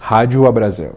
Rádio 0.00 0.46
Abrazel. 0.46 0.96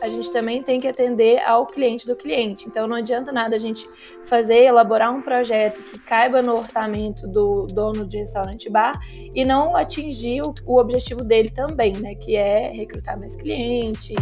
a 0.00 0.08
gente 0.08 0.30
também 0.30 0.62
tem 0.62 0.80
que 0.80 0.86
atender 0.86 1.40
ao 1.44 1.66
cliente 1.66 2.06
do 2.06 2.14
cliente. 2.14 2.66
Então 2.68 2.86
não 2.86 2.96
adianta 2.96 3.32
nada 3.32 3.56
a 3.56 3.58
gente 3.58 3.88
fazer, 4.22 4.64
elaborar 4.64 5.12
um 5.12 5.20
projeto 5.20 5.82
que 5.82 5.98
caiba 5.98 6.40
no 6.40 6.52
orçamento 6.52 7.26
do 7.26 7.66
dono 7.66 8.06
de 8.06 8.18
restaurante 8.18 8.70
bar 8.70 8.98
e 9.34 9.44
não 9.44 9.76
atingir 9.76 10.42
o, 10.42 10.54
o 10.64 10.78
objetivo 10.78 11.24
dele 11.24 11.50
também, 11.50 11.92
né? 11.96 12.14
Que 12.14 12.36
é 12.36 12.70
recrutar 12.70 13.18
mais 13.18 13.34
cliente. 13.34 14.14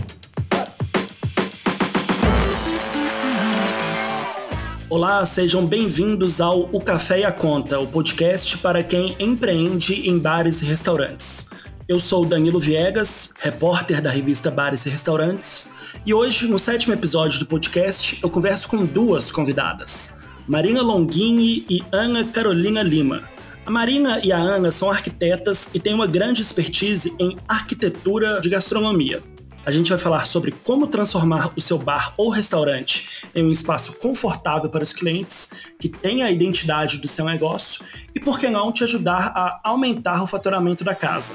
Olá, 4.95 5.27
sejam 5.27 5.67
bem-vindos 5.67 6.41
ao 6.41 6.69
O 6.73 6.81
Café 6.81 7.19
e 7.19 7.25
a 7.25 7.33
Conta, 7.33 7.81
o 7.81 7.87
podcast 7.89 8.57
para 8.59 8.81
quem 8.81 9.17
empreende 9.19 10.09
em 10.09 10.21
bares 10.21 10.63
e 10.63 10.65
restaurantes. 10.65 11.51
Eu 11.89 11.99
sou 11.99 12.25
Danilo 12.25 12.61
Viegas, 12.61 13.33
repórter 13.41 14.01
da 14.01 14.09
revista 14.09 14.53
Bares 14.53 14.87
e 14.87 14.91
Restaurantes, 14.91 15.69
e 16.07 16.15
hoje, 16.15 16.47
no 16.47 16.61
sétimo 16.61 16.95
episódio 16.95 17.41
do 17.41 17.47
podcast, 17.47 18.21
eu 18.23 18.31
converso 18.31 18.69
com 18.69 18.87
duas 18.87 19.33
convidadas, 19.33 20.15
Marina 20.47 20.81
Longini 20.81 21.67
e 21.69 21.83
Ana 21.91 22.23
Carolina 22.23 22.81
Lima. 22.81 23.25
A 23.67 23.73
Marina 23.73 24.21
e 24.23 24.31
a 24.31 24.39
Ana 24.39 24.71
são 24.71 24.89
arquitetas 24.89 25.75
e 25.75 25.81
têm 25.81 25.93
uma 25.93 26.07
grande 26.07 26.41
expertise 26.41 27.13
em 27.19 27.35
arquitetura 27.49 28.41
de 28.41 28.49
gastronomia. 28.49 29.21
A 29.67 29.71
gente 29.71 29.89
vai 29.89 29.99
falar 29.99 30.27
sobre 30.27 30.53
como 30.53 30.87
transformar 30.87 31.51
o 31.57 31.61
seu 31.61 31.79
bar 31.79 32.13
ou 32.19 32.29
restaurante 32.29 33.23
em 33.35 33.43
um 33.43 33.51
espaço 33.51 33.95
confortável 33.95 34.69
para 34.69 34.85
os 34.85 34.93
clientes, 34.93 35.51
que 35.81 35.89
tenha 35.89 36.27
a 36.27 36.31
identidade 36.31 36.99
do 36.99 37.09
seu 37.09 37.25
negócio 37.25 37.83
e, 38.15 38.21
por 38.21 38.39
que 38.39 38.51
não, 38.51 38.71
te 38.71 38.85
ajudar 38.85 39.33
a 39.35 39.61
aumentar 39.65 40.23
o 40.23 40.27
faturamento 40.27 40.85
da 40.85 40.95
casa. 40.95 41.33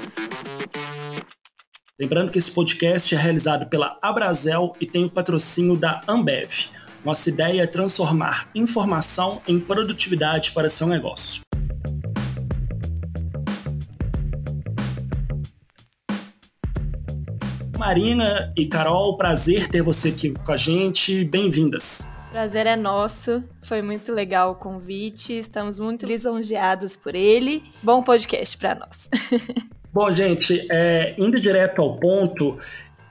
Lembrando 1.98 2.30
que 2.30 2.38
esse 2.38 2.52
podcast 2.52 3.12
é 3.12 3.18
realizado 3.18 3.66
pela 3.66 3.98
Abrazel 4.00 4.74
e 4.80 4.86
tem 4.86 5.04
o 5.04 5.10
patrocínio 5.10 5.76
da 5.76 6.00
Ambev. 6.06 6.68
Nossa 7.04 7.28
ideia 7.28 7.62
é 7.62 7.66
transformar 7.66 8.48
informação 8.54 9.42
em 9.48 9.58
produtividade 9.58 10.52
para 10.52 10.70
seu 10.70 10.86
negócio. 10.86 11.40
Marina 17.80 18.52
e 18.54 18.66
Carol, 18.66 19.16
prazer 19.16 19.66
ter 19.66 19.80
você 19.80 20.10
aqui 20.10 20.34
com 20.34 20.52
a 20.52 20.56
gente. 20.58 21.24
Bem-vindas. 21.24 22.06
Prazer 22.30 22.66
é 22.66 22.76
nosso. 22.76 23.42
Foi 23.62 23.80
muito 23.80 24.12
legal 24.12 24.52
o 24.52 24.54
convite. 24.54 25.38
Estamos 25.38 25.78
muito 25.78 26.04
lisonjeados 26.04 26.94
por 26.94 27.14
ele. 27.14 27.62
Bom 27.82 28.02
podcast 28.02 28.58
para 28.58 28.74
nós. 28.74 29.08
Bom, 29.90 30.14
gente, 30.14 30.68
é, 30.70 31.14
indo 31.16 31.40
direto 31.40 31.80
ao 31.80 31.96
ponto, 31.96 32.58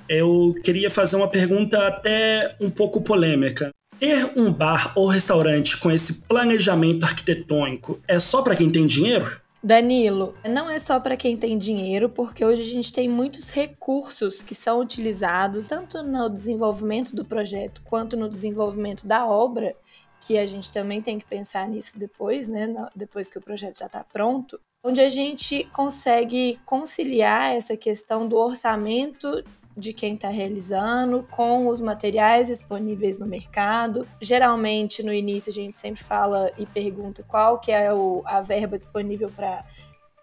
eu 0.08 0.54
queria 0.64 0.92
fazer 0.92 1.16
uma 1.16 1.28
pergunta 1.28 1.88
até 1.88 2.56
um 2.62 2.70
pouco 2.70 3.02
polêmica. 3.02 3.72
Ter 4.00 4.32
um 4.36 4.54
bar 4.54 4.94
ou 4.96 5.08
restaurante 5.08 5.78
com 5.78 5.90
esse 5.90 6.22
planejamento 6.28 7.06
arquitetônico 7.06 8.00
é 8.08 8.20
só 8.20 8.44
para 8.44 8.56
quem 8.56 8.70
tem 8.70 8.86
dinheiro? 8.86 9.32
Danilo, 9.62 10.36
não 10.46 10.70
é 10.70 10.80
só 10.80 11.02
para 11.02 11.18
quem 11.18 11.36
tem 11.36 11.58
dinheiro, 11.58 12.10
porque 12.10 12.46
hoje 12.46 12.62
a 12.62 12.66
gente 12.66 12.94
tem 12.94 13.10
muitos 13.10 13.52
recursos 13.52 14.42
que 14.42 14.56
são 14.56 14.80
utilizados 14.80 15.68
tanto 15.68 16.02
no 16.02 16.30
desenvolvimento 16.30 17.14
do 17.14 17.26
projeto 17.26 17.82
quanto 17.84 18.16
no 18.16 18.30
desenvolvimento 18.30 19.06
da 19.06 19.28
obra, 19.28 19.76
que 20.22 20.38
a 20.38 20.46
gente 20.46 20.72
também 20.72 21.02
tem 21.02 21.20
que 21.20 21.26
pensar 21.26 21.68
nisso 21.68 22.00
depois, 22.00 22.48
né? 22.48 22.74
Depois 22.96 23.30
que 23.30 23.38
o 23.38 23.42
projeto 23.42 23.80
já 23.80 23.88
está 23.88 24.04
pronto, 24.04 24.60
onde 24.82 25.02
a 25.02 25.10
gente 25.10 25.66
consegue 25.74 26.58
conciliar 26.66 27.54
essa 27.54 27.76
questão 27.76 28.28
do 28.28 28.38
orçamento 28.38 29.44
de 29.80 29.94
quem 29.94 30.16
está 30.16 30.30
realizando, 30.30 31.26
com 31.32 31.68
os 31.68 31.82
materiais 31.82 32.50
disponíveis 32.50 33.18
no 33.18 33.26
mercado. 33.26 34.08
Geralmente, 34.22 35.02
no 35.02 35.14
início, 35.14 35.50
a 35.50 35.54
gente 35.54 35.78
sempre 35.78 36.04
fala 36.04 36.52
e 36.58 36.66
pergunta 36.66 37.24
qual 37.24 37.60
que 37.60 37.72
é 37.72 37.94
o, 37.94 38.22
a 38.26 38.42
verba 38.42 38.78
disponível 38.78 39.30
para 39.30 39.66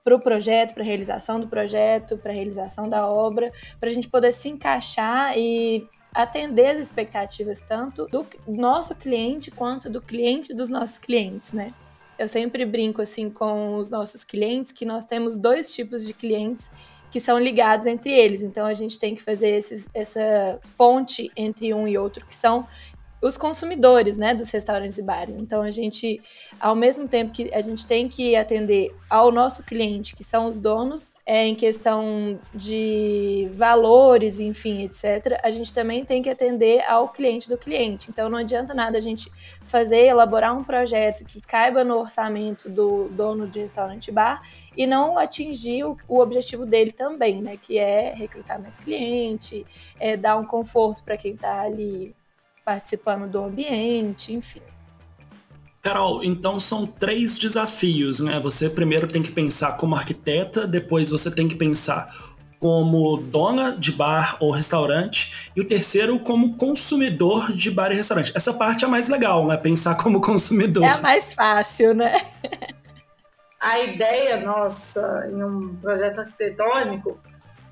para 0.05 0.15
o 0.15 0.21
projeto, 0.21 0.73
para 0.73 0.85
a 0.85 0.87
realização 0.87 1.41
do 1.41 1.49
projeto, 1.49 2.17
para 2.17 2.31
a 2.31 2.35
realização 2.35 2.89
da 2.89 3.11
obra, 3.11 3.53
para 3.81 3.89
a 3.89 3.93
gente 3.93 4.09
poder 4.09 4.31
se 4.31 4.49
encaixar 4.49 5.37
e 5.37 5.85
atender 6.15 6.69
as 6.69 6.79
expectativas 6.79 7.61
tanto 7.61 8.07
do 8.07 8.25
nosso 8.47 8.95
cliente 8.95 9.51
quanto 9.51 9.91
do 9.91 10.01
cliente 10.01 10.55
dos 10.55 10.71
nossos 10.71 10.97
clientes, 10.97 11.53
né? 11.53 11.75
Eu 12.19 12.29
sempre 12.29 12.65
brinco 12.65 13.03
assim 13.03 13.29
com 13.29 13.77
os 13.77 13.91
nossos 13.91 14.25
clientes 14.25 14.71
que 14.71 14.87
nós 14.87 15.05
temos 15.05 15.37
dois 15.37 15.75
tipos 15.75 16.07
de 16.07 16.15
clientes 16.15 16.71
que 17.11 17.21
são 17.21 17.39
ligados 17.39 17.87
entre 17.87 18.11
eles. 18.11 18.43
Então 18.43 18.67
a 18.67 18.75
gente 18.75 18.99
tem 18.99 19.15
que 19.15 19.23
fazer 19.23 19.49
esses, 19.49 19.89
essa 19.95 20.61
ponte 20.77 21.31
entre 21.37 21.73
um 21.73 21.87
e 21.87 21.97
outro, 21.97 22.25
que 22.27 22.35
são 22.35 22.67
os 23.21 23.37
consumidores, 23.37 24.17
né, 24.17 24.35
dos 24.35 24.51
restaurantes 24.51 24.99
e 24.99 25.03
bares. 25.03 25.37
Então 25.37 25.63
a 25.63 25.71
gente, 25.71 26.21
ao 26.61 26.75
mesmo 26.75 27.09
tempo 27.09 27.33
que 27.33 27.53
a 27.53 27.61
gente 27.61 27.87
tem 27.87 28.09
que 28.09 28.37
atender 28.37 28.95
ao 29.09 29.33
nosso 29.33 29.63
cliente, 29.63 30.15
que 30.15 30.23
são 30.23 30.47
os 30.47 30.59
donos, 30.59 31.15
é, 31.25 31.47
em 31.47 31.55
questão 31.55 32.39
de 32.55 33.49
valores, 33.55 34.39
enfim, 34.39 34.85
etc., 34.85 35.41
a 35.43 35.51
gente 35.51 35.73
também 35.73 36.05
tem 36.05 36.23
que 36.23 36.31
atender 36.31 36.85
ao 36.87 37.09
cliente 37.09 37.49
do 37.49 37.57
cliente. 37.57 38.11
Então 38.11 38.29
não 38.29 38.39
adianta 38.39 38.75
nada 38.75 38.99
a 38.99 39.01
gente 39.01 39.31
fazer, 39.63 40.07
elaborar 40.07 40.57
um 40.57 40.63
projeto 40.63 41.25
que 41.25 41.41
caiba 41.41 41.83
no 41.83 41.97
orçamento 41.97 42.69
do 42.69 43.09
dono 43.09 43.49
de 43.49 43.61
restaurante 43.61 44.13
bar 44.13 44.43
e 44.77 44.87
não 44.87 45.17
atingir 45.19 45.85
o, 45.85 45.97
o 46.07 46.21
objetivo 46.21 46.67
dele 46.67 46.93
também, 46.93 47.41
né, 47.41 47.57
que 47.57 47.79
é 47.79 48.13
recrutar 48.15 48.61
mais 48.61 48.77
cliente, 48.77 49.67
é 49.99 50.17
dar 50.17 50.37
um 50.37 50.45
conforto 50.45 51.03
para 51.03 51.17
quem 51.17 51.35
está 51.35 51.63
ali 51.63 52.15
participando 52.65 53.31
do 53.31 53.45
ambiente, 53.45 54.33
enfim. 54.33 54.61
Carol, 55.81 56.25
então 56.25 56.59
são 56.59 56.85
três 56.85 57.39
desafios, 57.39 58.19
né? 58.19 58.41
Você 58.41 58.69
primeiro 58.69 59.07
tem 59.07 59.23
que 59.23 59.31
pensar 59.31 59.77
como 59.77 59.95
arquiteta, 59.95 60.67
depois 60.67 61.11
você 61.11 61.31
tem 61.31 61.47
que 61.47 61.55
pensar 61.55 62.13
como 62.59 63.17
dona 63.19 63.77
de 63.77 63.93
bar 63.93 64.37
ou 64.41 64.51
restaurante, 64.51 65.51
e 65.55 65.61
o 65.61 65.65
terceiro 65.65 66.19
como 66.19 66.55
consumidor 66.55 67.53
de 67.53 67.71
bar 67.71 67.93
e 67.93 67.95
restaurante. 67.95 68.33
Essa 68.35 68.53
parte 68.53 68.85
é 68.85 68.89
mais 68.89 69.09
legal, 69.09 69.47
né? 69.47 69.57
Pensar 69.57 69.95
como 69.95 70.21
consumidor. 70.21 70.83
É 70.83 71.01
mais 71.01 71.33
fácil, 71.33 71.95
né? 71.95 72.27
A 73.67 73.81
ideia 73.81 74.37
nossa 74.43 75.27
em 75.29 75.43
um 75.43 75.75
projeto 75.79 76.21
arquitetônico 76.21 77.19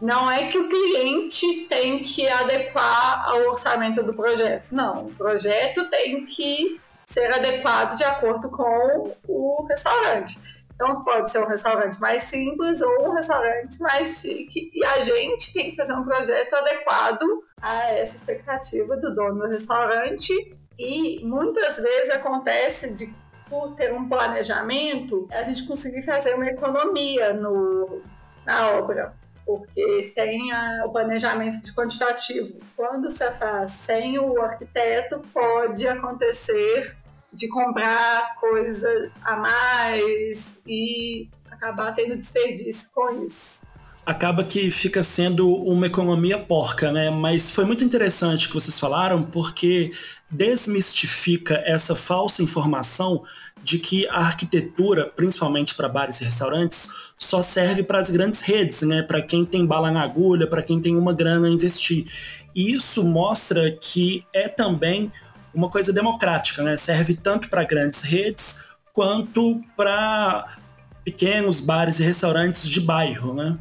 não 0.02 0.28
é 0.28 0.48
que 0.48 0.58
o 0.58 0.68
cliente 0.68 1.66
tem 1.68 2.02
que 2.02 2.28
adequar 2.28 3.24
ao 3.28 3.50
orçamento 3.50 4.02
do 4.02 4.12
projeto. 4.12 4.74
Não, 4.74 5.06
o 5.06 5.14
projeto 5.14 5.88
tem 5.88 6.26
que 6.26 6.80
ser 7.06 7.32
adequado 7.32 7.96
de 7.96 8.02
acordo 8.02 8.50
com 8.50 9.14
o 9.28 9.66
restaurante. 9.68 10.36
Então, 10.74 11.04
pode 11.04 11.30
ser 11.30 11.38
um 11.38 11.46
restaurante 11.46 12.00
mais 12.00 12.24
simples 12.24 12.82
ou 12.82 13.10
um 13.10 13.12
restaurante 13.12 13.78
mais 13.78 14.20
chique. 14.20 14.72
E 14.74 14.84
a 14.84 14.98
gente 14.98 15.52
tem 15.52 15.70
que 15.70 15.76
fazer 15.76 15.92
um 15.92 16.02
projeto 16.02 16.54
adequado 16.54 17.24
a 17.62 17.92
essa 17.92 18.16
expectativa 18.16 18.96
do 18.96 19.14
dono 19.14 19.42
do 19.42 19.46
restaurante. 19.46 20.32
E 20.76 21.24
muitas 21.24 21.76
vezes 21.76 22.10
acontece 22.10 22.92
de, 22.94 23.14
por 23.48 23.74
ter 23.74 23.92
um 23.92 24.08
planejamento, 24.08 25.28
a 25.30 25.42
gente 25.42 25.66
conseguir 25.66 26.02
fazer 26.02 26.34
uma 26.34 26.46
economia 26.46 27.32
no, 27.32 28.02
na 28.44 28.70
obra 28.72 29.14
porque 29.46 30.12
tem 30.14 30.52
a, 30.52 30.84
o 30.86 30.90
planejamento 30.90 31.62
de 31.62 31.72
quantitativo. 31.74 32.58
Quando 32.76 33.10
você 33.10 33.30
faz 33.32 33.72
sem 33.72 34.18
o 34.18 34.40
arquiteto, 34.40 35.20
pode 35.32 35.86
acontecer 35.86 36.96
de 37.32 37.48
comprar 37.48 38.36
coisa 38.36 39.10
a 39.22 39.36
mais 39.36 40.58
e 40.66 41.28
acabar 41.50 41.94
tendo 41.94 42.16
desperdício 42.16 42.90
com 42.92 43.24
isso 43.24 43.62
acaba 44.06 44.44
que 44.44 44.70
fica 44.70 45.02
sendo 45.02 45.54
uma 45.54 45.86
economia 45.86 46.38
porca, 46.38 46.92
né? 46.92 47.10
Mas 47.10 47.50
foi 47.50 47.64
muito 47.64 47.82
interessante 47.82 48.48
que 48.48 48.54
vocês 48.54 48.78
falaram, 48.78 49.22
porque 49.22 49.90
desmistifica 50.30 51.62
essa 51.64 51.94
falsa 51.94 52.42
informação 52.42 53.24
de 53.62 53.78
que 53.78 54.06
a 54.08 54.18
arquitetura, 54.18 55.10
principalmente 55.16 55.74
para 55.74 55.88
bares 55.88 56.20
e 56.20 56.24
restaurantes, 56.24 56.88
só 57.18 57.42
serve 57.42 57.82
para 57.82 57.98
as 57.98 58.10
grandes 58.10 58.40
redes, 58.42 58.82
né? 58.82 59.02
Para 59.02 59.22
quem 59.22 59.44
tem 59.44 59.64
bala 59.64 59.90
na 59.90 60.02
agulha, 60.02 60.46
para 60.46 60.62
quem 60.62 60.80
tem 60.80 60.96
uma 60.96 61.14
grana 61.14 61.46
a 61.46 61.50
investir. 61.50 62.04
E 62.54 62.74
isso 62.74 63.02
mostra 63.02 63.70
que 63.72 64.24
é 64.34 64.48
também 64.48 65.10
uma 65.54 65.70
coisa 65.70 65.92
democrática, 65.92 66.62
né? 66.62 66.76
Serve 66.76 67.14
tanto 67.14 67.48
para 67.48 67.64
grandes 67.64 68.02
redes 68.02 68.64
quanto 68.92 69.62
para 69.76 70.58
pequenos 71.04 71.60
bares 71.60 72.00
e 72.00 72.04
restaurantes 72.04 72.68
de 72.68 72.80
bairro, 72.80 73.32
né? 73.34 73.58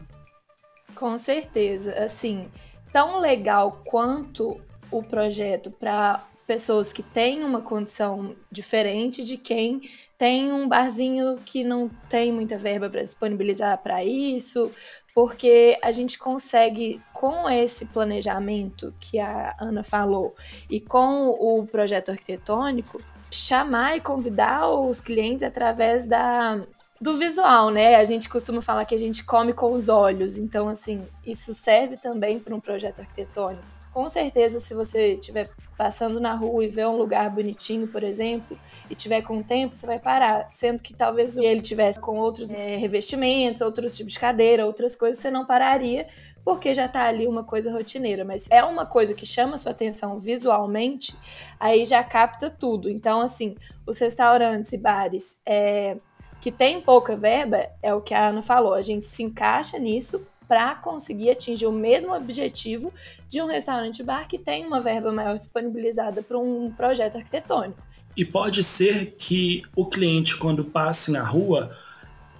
Com 0.95 1.17
certeza. 1.17 1.93
Assim, 1.93 2.49
tão 2.91 3.19
legal 3.19 3.81
quanto 3.85 4.61
o 4.91 5.01
projeto 5.01 5.71
para 5.71 6.25
pessoas 6.45 6.91
que 6.91 7.01
têm 7.01 7.43
uma 7.43 7.61
condição 7.61 8.35
diferente 8.51 9.23
de 9.23 9.37
quem 9.37 9.81
tem 10.17 10.51
um 10.51 10.67
barzinho 10.67 11.37
que 11.37 11.63
não 11.63 11.89
tem 12.09 12.31
muita 12.31 12.57
verba 12.57 12.89
para 12.89 13.01
disponibilizar 13.01 13.81
para 13.81 14.03
isso, 14.03 14.71
porque 15.15 15.77
a 15.81 15.91
gente 15.91 16.17
consegue, 16.17 17.01
com 17.13 17.49
esse 17.49 17.85
planejamento 17.85 18.93
que 18.99 19.19
a 19.19 19.55
Ana 19.59 19.83
falou 19.83 20.35
e 20.69 20.81
com 20.81 21.29
o 21.29 21.65
projeto 21.65 22.09
arquitetônico, 22.09 23.01
chamar 23.31 23.97
e 23.97 24.01
convidar 24.01 24.69
os 24.69 24.99
clientes 24.99 25.43
através 25.43 26.05
da, 26.05 26.61
do 27.03 27.17
visual, 27.17 27.69
né? 27.69 27.95
A 27.95 28.03
gente 28.05 28.29
costuma 28.29 28.61
falar 28.61 28.85
que 28.85 28.95
a 28.95 28.97
gente 28.97 29.25
come 29.25 29.51
com 29.51 29.73
os 29.73 29.89
olhos, 29.89 30.37
então, 30.37 30.69
assim, 30.69 31.05
isso 31.25 31.53
serve 31.53 31.97
também 31.97 32.39
para 32.39 32.55
um 32.55 32.61
projeto 32.61 33.01
arquitetônico. 33.01 33.61
Com 33.93 34.07
certeza, 34.07 34.61
se 34.61 34.73
você 34.73 35.15
estiver 35.15 35.49
passando 35.77 36.17
na 36.19 36.33
rua 36.33 36.63
e 36.63 36.69
ver 36.69 36.87
um 36.87 36.95
lugar 36.95 37.29
bonitinho, 37.29 37.87
por 37.87 38.03
exemplo, 38.03 38.57
e 38.89 38.95
tiver 38.95 39.21
com 39.21 39.43
tempo, 39.43 39.75
você 39.75 39.85
vai 39.85 39.99
parar. 39.99 40.47
Sendo 40.49 40.81
que 40.81 40.93
talvez 40.93 41.37
ele 41.37 41.59
tivesse 41.59 41.99
com 41.99 42.17
outros 42.17 42.49
é, 42.49 42.77
revestimentos, 42.77 43.61
outros 43.61 43.97
tipos 43.97 44.13
de 44.13 44.19
cadeira, 44.19 44.65
outras 44.65 44.95
coisas, 44.95 45.19
você 45.19 45.29
não 45.29 45.45
pararia, 45.45 46.07
porque 46.43 46.73
já 46.73 46.85
está 46.85 47.03
ali 47.03 47.27
uma 47.27 47.43
coisa 47.43 47.69
rotineira. 47.71 48.23
Mas 48.23 48.47
é 48.49 48.63
uma 48.63 48.85
coisa 48.85 49.13
que 49.13 49.25
chama 49.25 49.57
sua 49.57 49.73
atenção 49.73 50.19
visualmente, 50.19 51.13
aí 51.59 51.85
já 51.85 52.01
capta 52.01 52.49
tudo. 52.49 52.89
Então, 52.89 53.21
assim, 53.21 53.55
os 53.85 53.99
restaurantes 53.99 54.71
e 54.71 54.77
bares 54.77 55.37
é, 55.45 55.97
que 56.43 56.51
tem 56.51 56.81
pouca 56.81 57.15
verba, 57.15 57.69
é 57.81 57.93
o 57.93 58.01
que 58.01 58.13
a 58.13 58.27
Ana 58.27 58.41
falou, 58.41 58.73
a 58.73 58.81
gente 58.81 59.05
se 59.05 59.23
encaixa 59.23 59.79
nisso 59.79 60.27
para 60.45 60.75
conseguir 60.75 61.29
atingir 61.29 61.65
o 61.65 61.71
mesmo 61.71 62.13
objetivo 62.13 62.93
de 63.29 63.41
um 63.41 63.45
restaurante 63.45 64.03
bar 64.03 64.27
que 64.27 64.37
tem 64.37 64.65
uma 64.65 64.81
verba 64.81 65.09
maior 65.09 65.37
disponibilizada 65.37 66.21
para 66.21 66.37
um 66.37 66.69
projeto 66.69 67.15
arquitetônico. 67.15 67.81
E 68.13 68.25
pode 68.25 68.61
ser 68.61 69.15
que 69.17 69.61
o 69.73 69.85
cliente, 69.85 70.35
quando 70.35 70.65
passe 70.65 71.13
na 71.13 71.23
rua, 71.23 71.73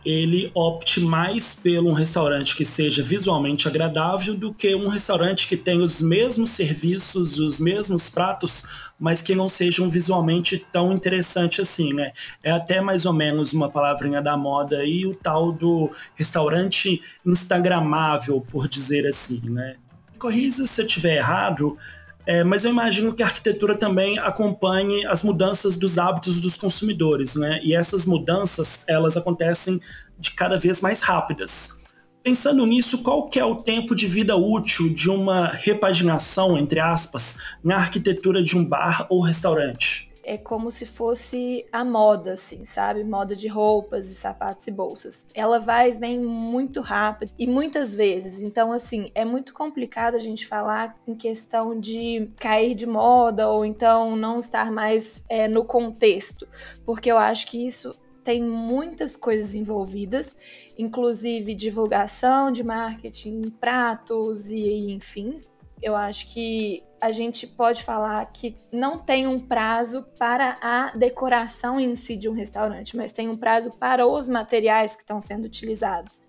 ele 0.06 0.52
opte 0.54 1.00
mais 1.00 1.54
pelo 1.54 1.90
um 1.90 1.94
restaurante 1.94 2.56
que 2.56 2.66
seja 2.66 3.02
visualmente 3.02 3.68
agradável 3.68 4.36
do 4.36 4.54
que 4.54 4.76
um 4.76 4.88
restaurante 4.88 5.48
que 5.48 5.56
tenha 5.56 5.84
os 5.84 6.02
mesmos 6.02 6.50
serviços, 6.50 7.40
os 7.40 7.60
mesmos 7.60 8.10
pratos, 8.10 8.92
mas 9.00 9.22
que 9.22 9.34
não 9.34 9.48
sejam 9.48 9.90
visualmente 9.90 10.66
tão 10.72 10.92
interessante 10.92 11.62
assim, 11.62 11.94
né? 11.94 12.12
É 12.44 12.52
até 12.52 12.82
mais 12.82 13.06
ou 13.06 13.14
menos 13.14 13.54
uma 13.54 13.70
palavrinha 13.70 14.22
da 14.22 14.36
moda 14.36 14.80
aí, 14.80 15.06
o 15.06 15.16
tal 15.16 15.52
do 15.52 15.90
restaurante 16.16 17.02
instagramável, 17.26 18.42
por 18.42 18.68
dizer 18.68 19.08
assim, 19.08 19.50
né? 19.50 19.76
Corrija 20.20 20.66
se 20.66 20.82
eu 20.82 20.86
estiver 20.86 21.18
errado, 21.18 21.78
é, 22.26 22.44
mas 22.44 22.64
eu 22.64 22.72
imagino 22.72 23.14
que 23.14 23.22
a 23.22 23.26
arquitetura 23.26 23.76
também 23.76 24.18
acompanhe 24.18 25.06
as 25.06 25.24
mudanças 25.24 25.78
dos 25.78 25.98
hábitos 25.98 26.40
dos 26.40 26.56
consumidores, 26.56 27.36
né? 27.36 27.60
E 27.64 27.76
essas 27.76 28.06
mudanças, 28.06 28.86
elas 28.88 29.18
acontecem 29.18 29.80
de 30.18 30.32
cada 30.32 30.58
vez 30.58 30.80
mais 30.80 31.02
rápidas. 31.02 31.78
Pensando 32.24 32.66
nisso, 32.66 33.04
qual 33.04 33.28
que 33.28 33.38
é 33.38 33.44
o 33.44 33.58
tempo 33.58 33.94
de 33.94 34.08
vida 34.08 34.38
útil 34.38 34.94
de 34.94 35.10
uma 35.10 35.48
repaginação, 35.48 36.58
entre 36.58 36.80
aspas, 36.80 37.40
na 37.62 37.76
arquitetura 37.76 38.42
de 38.42 38.58
um 38.58 38.64
bar 38.64 39.06
ou 39.10 39.20
restaurante? 39.20 40.13
É 40.24 40.38
como 40.38 40.72
se 40.72 40.86
fosse 40.86 41.66
a 41.72 41.84
moda, 41.84 42.34
assim, 42.34 42.66
sabe? 42.66 43.04
Moda 43.04 43.36
de 43.36 43.48
roupas 43.48 44.10
e 44.10 44.16
sapatos 44.16 44.68
e 44.68 44.72
bolsas. 44.72 45.28
Ela 45.34 45.60
vai 45.60 45.92
e 45.92 45.94
vem 45.94 46.20
muito 46.20 46.82
rápido 46.82 47.32
e 47.38 47.46
muitas 47.46 47.94
vezes. 47.94 48.42
Então, 48.42 48.72
assim, 48.72 49.12
é 49.14 49.26
muito 49.26 49.54
complicado 49.54 50.16
a 50.16 50.20
gente 50.20 50.48
falar 50.48 50.98
em 51.08 51.16
questão 51.16 51.80
de 51.80 52.30
cair 52.40 52.76
de 52.76 52.86
moda 52.86 53.50
ou 53.50 53.66
então 53.66 54.16
não 54.16 54.40
estar 54.40 54.72
mais 54.72 55.24
é, 55.28 55.48
no 55.48 55.66
contexto, 55.66 56.48
porque 56.86 57.12
eu 57.12 57.18
acho 57.18 57.48
que 57.48 57.66
isso 57.66 57.96
tem 58.24 58.42
muitas 58.42 59.18
coisas 59.18 59.54
envolvidas, 59.54 60.38
inclusive 60.78 61.54
divulgação 61.54 62.52
de 62.52 62.64
marketing, 62.64 63.50
pratos 63.60 64.50
e 64.50 64.92
enfim. 64.92 65.36
Eu 65.82 65.96
acho 65.96 66.34
que 66.34 66.82
a 67.04 67.12
gente 67.12 67.46
pode 67.46 67.84
falar 67.84 68.26
que 68.32 68.56
não 68.72 68.98
tem 68.98 69.28
um 69.28 69.38
prazo 69.38 70.04
para 70.18 70.58
a 70.62 70.96
decoração 70.96 71.78
em 71.78 71.98
si 71.98 72.16
de 72.16 72.30
um 72.30 72.34
restaurante, 72.34 72.96
mas 72.96 73.12
tem 73.12 73.28
um 73.28 73.36
prazo 73.36 73.72
para 73.72 74.08
os 74.08 74.30
materiais 74.30 74.96
que 74.96 75.02
estão 75.02 75.20
sendo 75.20 75.44
utilizados. 75.44 76.24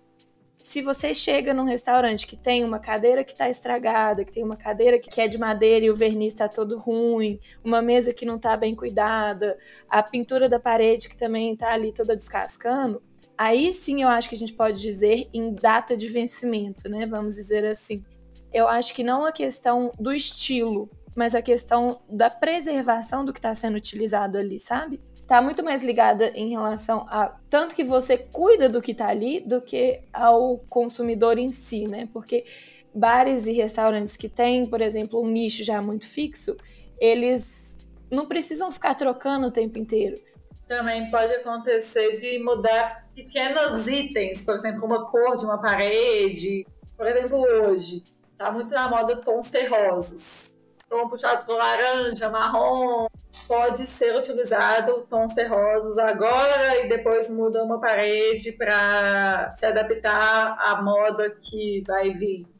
Se 0.61 0.81
você 0.81 1.13
chega 1.13 1.53
num 1.53 1.63
restaurante 1.63 2.27
que 2.27 2.35
tem 2.35 2.65
uma 2.65 2.77
cadeira 2.77 3.23
que 3.23 3.31
está 3.31 3.49
estragada, 3.49 4.25
que 4.25 4.33
tem 4.33 4.43
uma 4.43 4.57
cadeira 4.57 4.99
que 4.99 5.21
é 5.21 5.29
de 5.29 5.37
madeira 5.37 5.85
e 5.85 5.89
o 5.89 5.95
verniz 5.95 6.33
está 6.33 6.49
todo 6.49 6.77
ruim, 6.77 7.39
uma 7.63 7.81
mesa 7.81 8.13
que 8.13 8.25
não 8.25 8.35
está 8.35 8.57
bem 8.57 8.75
cuidada, 8.75 9.57
a 9.87 10.03
pintura 10.03 10.49
da 10.49 10.59
parede 10.59 11.07
que 11.07 11.15
também 11.15 11.53
está 11.53 11.71
ali 11.71 11.93
toda 11.93 12.17
descascando, 12.17 13.01
aí 13.37 13.71
sim 13.71 14.01
eu 14.01 14.09
acho 14.09 14.27
que 14.27 14.35
a 14.35 14.37
gente 14.37 14.51
pode 14.51 14.81
dizer 14.81 15.29
em 15.33 15.53
data 15.53 15.95
de 15.95 16.09
vencimento, 16.09 16.89
né? 16.89 17.05
Vamos 17.05 17.35
dizer 17.35 17.63
assim 17.63 18.03
eu 18.55 18.69
acho 18.69 18.93
que 18.93 19.03
não 19.03 19.25
a 19.25 19.33
questão 19.33 19.91
do 19.99 20.13
estilo, 20.13 20.89
mas 21.13 21.35
a 21.35 21.41
questão 21.41 21.99
da 22.09 22.29
preservação 22.29 23.25
do 23.25 23.33
que 23.33 23.39
está 23.39 23.53
sendo 23.53 23.75
utilizado 23.75 24.37
ali, 24.37 24.61
sabe? 24.61 25.01
Está 25.19 25.41
muito 25.41 25.61
mais 25.61 25.83
ligada 25.83 26.29
em 26.29 26.51
relação 26.51 27.05
a 27.09 27.35
tanto 27.49 27.75
que 27.75 27.83
você 27.83 28.17
cuida 28.17 28.69
do 28.69 28.81
que 28.81 28.93
está 28.93 29.09
ali 29.09 29.41
do 29.41 29.61
que 29.61 30.03
ao 30.13 30.59
consumidor 30.69 31.37
em 31.37 31.51
si, 31.51 31.85
né? 31.85 32.07
Porque 32.13 32.45
bares 32.93 33.45
e 33.45 33.51
restaurantes 33.51 34.15
que 34.15 34.29
têm, 34.29 34.65
por 34.65 34.79
exemplo, 34.79 35.21
um 35.21 35.27
nicho 35.27 35.61
já 35.61 35.81
muito 35.81 36.07
fixo, 36.07 36.55
eles 36.97 37.77
não 38.09 38.25
precisam 38.25 38.71
ficar 38.71 38.95
trocando 38.95 39.47
o 39.47 39.51
tempo 39.51 39.77
inteiro. 39.77 40.17
Também 40.65 41.11
pode 41.11 41.33
acontecer 41.33 42.13
de 42.13 42.41
mudar 42.41 43.05
pequenos 43.13 43.85
itens, 43.85 44.43
por 44.43 44.55
exemplo, 44.55 44.85
uma 44.85 45.11
cor 45.11 45.35
de 45.35 45.43
uma 45.43 45.61
parede. 45.61 46.65
Por 46.95 47.05
exemplo, 47.05 47.37
hoje, 47.37 48.01
Tá 48.37 48.51
muito 48.51 48.69
na 48.69 48.89
moda 48.89 49.15
tons 49.17 49.49
terrosos. 49.49 50.53
Tom 50.89 51.09
puxado 51.09 51.45
por 51.45 51.57
laranja, 51.57 52.29
marrom. 52.29 53.07
Pode 53.47 53.85
ser 53.85 54.15
utilizado 54.15 55.05
tons 55.09 55.33
terrosos 55.33 55.97
agora 55.97 56.83
e 56.83 56.89
depois 56.89 57.29
muda 57.29 57.63
uma 57.63 57.79
parede 57.79 58.51
para 58.51 59.53
se 59.57 59.65
adaptar 59.65 60.57
à 60.59 60.81
moda 60.81 61.29
que 61.41 61.83
vai 61.87 62.11
vir. 62.11 62.54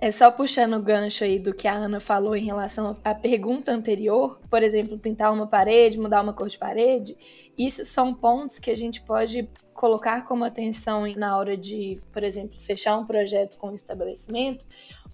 É 0.00 0.10
só 0.10 0.30
puxando 0.30 0.74
o 0.74 0.82
gancho 0.82 1.24
aí 1.24 1.38
do 1.38 1.52
que 1.52 1.68
a 1.68 1.74
Ana 1.74 2.00
falou 2.00 2.34
em 2.34 2.44
relação 2.44 2.96
à 3.04 3.14
pergunta 3.14 3.70
anterior, 3.70 4.40
por 4.48 4.62
exemplo, 4.62 4.98
pintar 4.98 5.30
uma 5.30 5.46
parede, 5.46 6.00
mudar 6.00 6.22
uma 6.22 6.32
cor 6.32 6.48
de 6.48 6.56
parede, 6.56 7.18
isso 7.58 7.84
são 7.84 8.14
pontos 8.14 8.58
que 8.58 8.70
a 8.70 8.74
gente 8.74 9.02
pode 9.02 9.46
colocar 9.74 10.24
como 10.24 10.42
atenção 10.42 11.06
na 11.16 11.36
hora 11.36 11.54
de, 11.54 12.00
por 12.12 12.22
exemplo, 12.22 12.58
fechar 12.58 12.96
um 12.96 13.04
projeto 13.04 13.58
com 13.58 13.68
o 13.68 13.74
estabelecimento, 13.74 14.64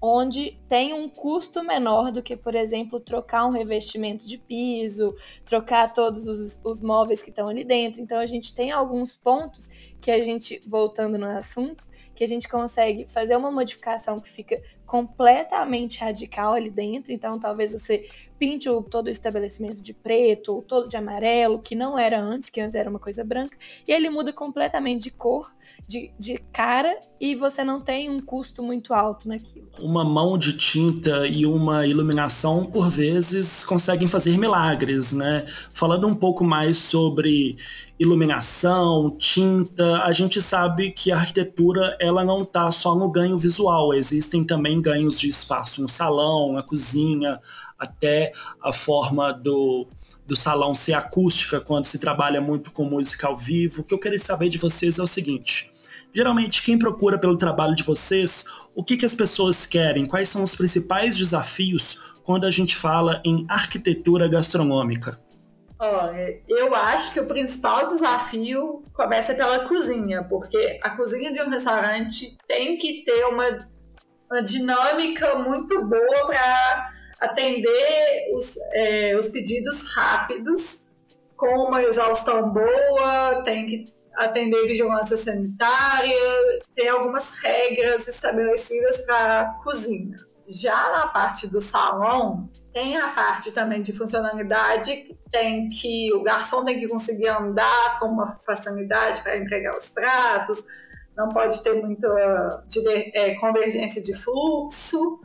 onde 0.01 0.57
tem 0.69 0.93
um 0.93 1.09
custo 1.09 1.65
menor 1.65 2.13
do 2.13 2.23
que, 2.23 2.37
por 2.37 2.55
exemplo, 2.55 3.01
trocar 3.01 3.45
um 3.47 3.51
revestimento 3.51 4.25
de 4.25 4.39
piso, 4.39 5.17
trocar 5.45 5.93
todos 5.93 6.29
os, 6.29 6.61
os 6.65 6.81
móveis 6.81 7.23
que 7.23 7.31
estão 7.31 7.49
ali 7.49 7.65
dentro. 7.65 8.01
Então, 8.01 8.19
a 8.19 8.27
gente 8.27 8.55
tem 8.55 8.71
alguns 8.71 9.17
pontos 9.17 9.69
que 10.01 10.11
a 10.11 10.23
gente, 10.23 10.63
voltando 10.67 11.19
no 11.19 11.27
assunto, 11.27 11.87
que 12.17 12.25
a 12.25 12.27
gente 12.27 12.49
consegue 12.49 13.07
fazer 13.09 13.37
uma 13.37 13.53
modificação 13.53 14.19
que 14.19 14.29
fica 14.29 14.61
completamente 14.87 15.99
radical 15.99 16.55
ali 16.55 16.71
dentro. 16.71 17.13
Então, 17.13 17.39
talvez 17.39 17.73
você 17.73 18.09
pinte 18.39 18.69
o, 18.69 18.83
todo 18.83 19.07
o 19.07 19.11
estabelecimento 19.11 19.81
de 19.81 19.93
preto 19.93 20.55
ou 20.55 20.63
todo 20.63 20.89
de 20.89 20.97
amarelo, 20.97 21.59
que 21.59 21.75
não 21.75 21.99
era 21.99 22.21
antes, 22.21 22.49
que 22.49 22.61
antes 22.61 22.75
era 22.75 22.89
uma 22.89 22.99
coisa 22.99 23.25
branca, 23.25 23.57
e 23.87 23.93
ele 23.93 24.09
muda 24.11 24.33
completamente 24.33 25.05
de 25.05 25.11
cor, 25.11 25.51
de, 25.89 26.13
de 26.19 26.39
cara, 26.53 26.97
e 27.21 27.35
você 27.35 27.65
não 27.65 27.81
tem 27.81 28.11
um 28.11 28.21
custo 28.21 28.63
muito 28.63 28.93
alto 28.93 29.27
naquilo. 29.29 29.69
Uma 29.79 30.05
mão 30.05 30.37
de 30.37 30.57
tinta 30.57 31.27
e 31.27 31.47
uma 31.47 31.87
iluminação, 31.87 32.67
por 32.67 32.91
vezes, 32.91 33.65
conseguem 33.65 34.07
fazer 34.07 34.37
milagres, 34.37 35.13
né? 35.13 35.47
Falando 35.73 36.07
um 36.07 36.15
pouco 36.15 36.45
mais 36.45 36.77
sobre 36.77 37.57
iluminação, 37.99 39.17
tinta, 39.19 40.03
a 40.03 40.13
gente 40.13 40.43
sabe 40.43 40.93
que 40.93 41.11
a 41.11 41.17
arquitetura 41.17 41.97
ela 41.99 42.23
não 42.23 42.43
está 42.43 42.71
só 42.71 42.95
no 42.95 43.11
ganho 43.11 43.39
visual, 43.39 43.95
existem 43.95 44.45
também 44.45 44.76
ganhos 44.81 45.19
de 45.19 45.29
espaço 45.29 45.83
no 45.83 45.89
salão, 45.89 46.53
na 46.53 46.63
cozinha, 46.63 47.39
até 47.79 48.33
a 48.63 48.73
forma 48.73 49.33
do, 49.33 49.87
do 50.27 50.35
salão 50.35 50.75
ser 50.75 50.95
acústica 50.95 51.61
quando 51.61 51.87
se 51.87 51.99
trabalha 51.99 52.41
muito 52.41 52.71
com 52.71 52.85
música 52.85 53.27
ao 53.27 53.37
vivo. 53.37 53.83
O 53.83 53.85
que 53.85 53.95
eu 53.95 54.01
queria 54.01 54.19
saber 54.19 54.49
de 54.49 54.59
vocês 54.59 54.99
é 54.99 55.03
o 55.03 55.07
seguinte: 55.07 55.71
geralmente 56.13 56.63
quem 56.63 56.79
procura 56.79 57.19
pelo 57.19 57.37
trabalho 57.37 57.75
de 57.75 57.83
vocês, 57.83 58.45
o 58.75 58.83
que, 58.83 58.97
que 58.97 59.07
as 59.07 59.15
pessoas 59.15 59.67
querem? 59.67 60.07
Quais 60.07 60.29
são 60.29 60.43
os 60.43 60.55
principais 60.55 61.17
desafios 61.17 62.15
quando 62.25 62.45
a 62.45 62.51
gente 62.51 62.75
fala 62.77 63.23
em 63.25 63.47
arquitetura 63.49 64.29
gastronômica? 64.29 65.19
Olha, 65.79 66.41
eu 66.49 66.75
acho 66.75 67.13
que 67.13 67.21
o 67.21 67.27
principal 67.27 67.85
desafio 67.85 68.83
começa 68.95 69.35
pela 69.35 69.69
cozinha, 69.69 70.25
porque 70.25 70.81
a 70.83 70.91
cozinha 70.91 71.31
de 71.31 71.41
um 71.43 71.51
restaurante 71.51 72.35
tem 72.49 72.79
que 72.79 73.05
ter 73.05 73.27
uma, 73.27 73.69
uma 74.31 74.43
dinâmica 74.43 75.37
muito 75.37 75.85
boa 75.85 76.27
para 76.27 76.93
atender 77.21 78.35
os, 78.35 78.57
é, 78.73 79.17
os 79.17 79.29
pedidos 79.29 79.95
rápidos, 79.95 80.87
com 81.37 81.67
uma 81.67 81.83
exaustão 81.83 82.51
boa, 82.51 83.43
tem 83.45 83.67
que 83.67 83.97
atender 84.15 84.67
vigilância 84.67 85.17
sanitária, 85.17 86.17
tem 86.75 86.89
algumas 86.89 87.39
regras 87.39 88.09
estabelecidas 88.09 88.99
para 89.05 89.41
a 89.41 89.45
cozinha. 89.63 90.19
Já 90.49 90.91
na 90.91 91.09
parte 91.09 91.47
do 91.49 91.61
salão, 91.61 92.49
tem 92.73 92.97
a 92.97 93.09
parte 93.09 93.53
também 93.53 93.83
de 93.83 93.93
funcionalidade, 93.93 95.17
tem 95.31 95.69
que 95.71 96.13
o 96.15 96.23
garçom 96.23 96.65
tem 96.65 96.79
que 96.79 96.89
conseguir 96.89 97.29
andar 97.29 97.99
com 97.99 98.07
uma 98.07 98.39
facilidade 98.47 99.23
para 99.23 99.37
entregar 99.37 99.77
os 99.77 99.89
pratos, 99.89 100.65
não 101.17 101.31
pode 101.31 101.63
ter 101.63 101.75
muita 101.81 102.07
é, 103.15 103.35
convergência 103.37 104.03
de 104.03 104.13
fluxo 104.15 105.21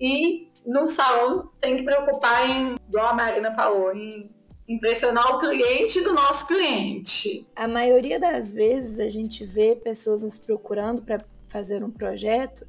e 0.00 0.48
no 0.64 0.88
salão 0.88 1.50
tem 1.60 1.76
que 1.76 1.82
preocupar 1.82 2.50
em, 2.50 2.76
igual 2.88 3.08
a 3.08 3.14
Marina 3.14 3.54
falou, 3.54 3.94
em 3.94 4.30
impressionar 4.68 5.36
o 5.36 5.38
cliente 5.38 6.00
do 6.02 6.12
nosso 6.12 6.46
cliente. 6.46 7.48
A 7.54 7.68
maioria 7.68 8.18
das 8.18 8.52
vezes 8.52 8.98
a 8.98 9.08
gente 9.08 9.44
vê 9.44 9.76
pessoas 9.76 10.22
nos 10.22 10.38
procurando 10.38 11.02
para 11.02 11.24
fazer 11.48 11.84
um 11.84 11.90
projeto 11.90 12.66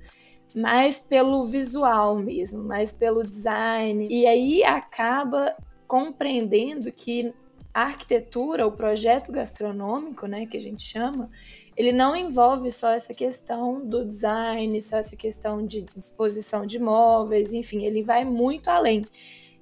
mais 0.56 1.00
pelo 1.00 1.44
visual 1.44 2.18
mesmo, 2.18 2.64
mais 2.64 2.92
pelo 2.92 3.24
design. 3.24 4.08
E 4.10 4.26
aí 4.28 4.64
acaba 4.64 5.56
compreendendo 5.88 6.92
que 6.92 7.34
a 7.78 7.84
arquitetura, 7.84 8.66
o 8.66 8.72
projeto 8.72 9.32
gastronômico, 9.32 10.26
né, 10.26 10.48
que 10.48 10.58
a 10.58 10.60
gente 10.60 10.82
chama, 10.82 11.30
ele 11.76 11.92
não 11.92 12.16
envolve 12.16 12.72
só 12.72 12.90
essa 12.90 13.14
questão 13.14 13.86
do 13.86 14.04
design, 14.04 14.82
só 14.82 14.98
essa 14.98 15.16
questão 15.16 15.64
de 15.64 15.84
disposição 15.96 16.66
de 16.66 16.80
móveis, 16.80 17.54
enfim, 17.54 17.86
ele 17.86 18.02
vai 18.02 18.26
muito 18.26 18.68
além. 18.68 19.06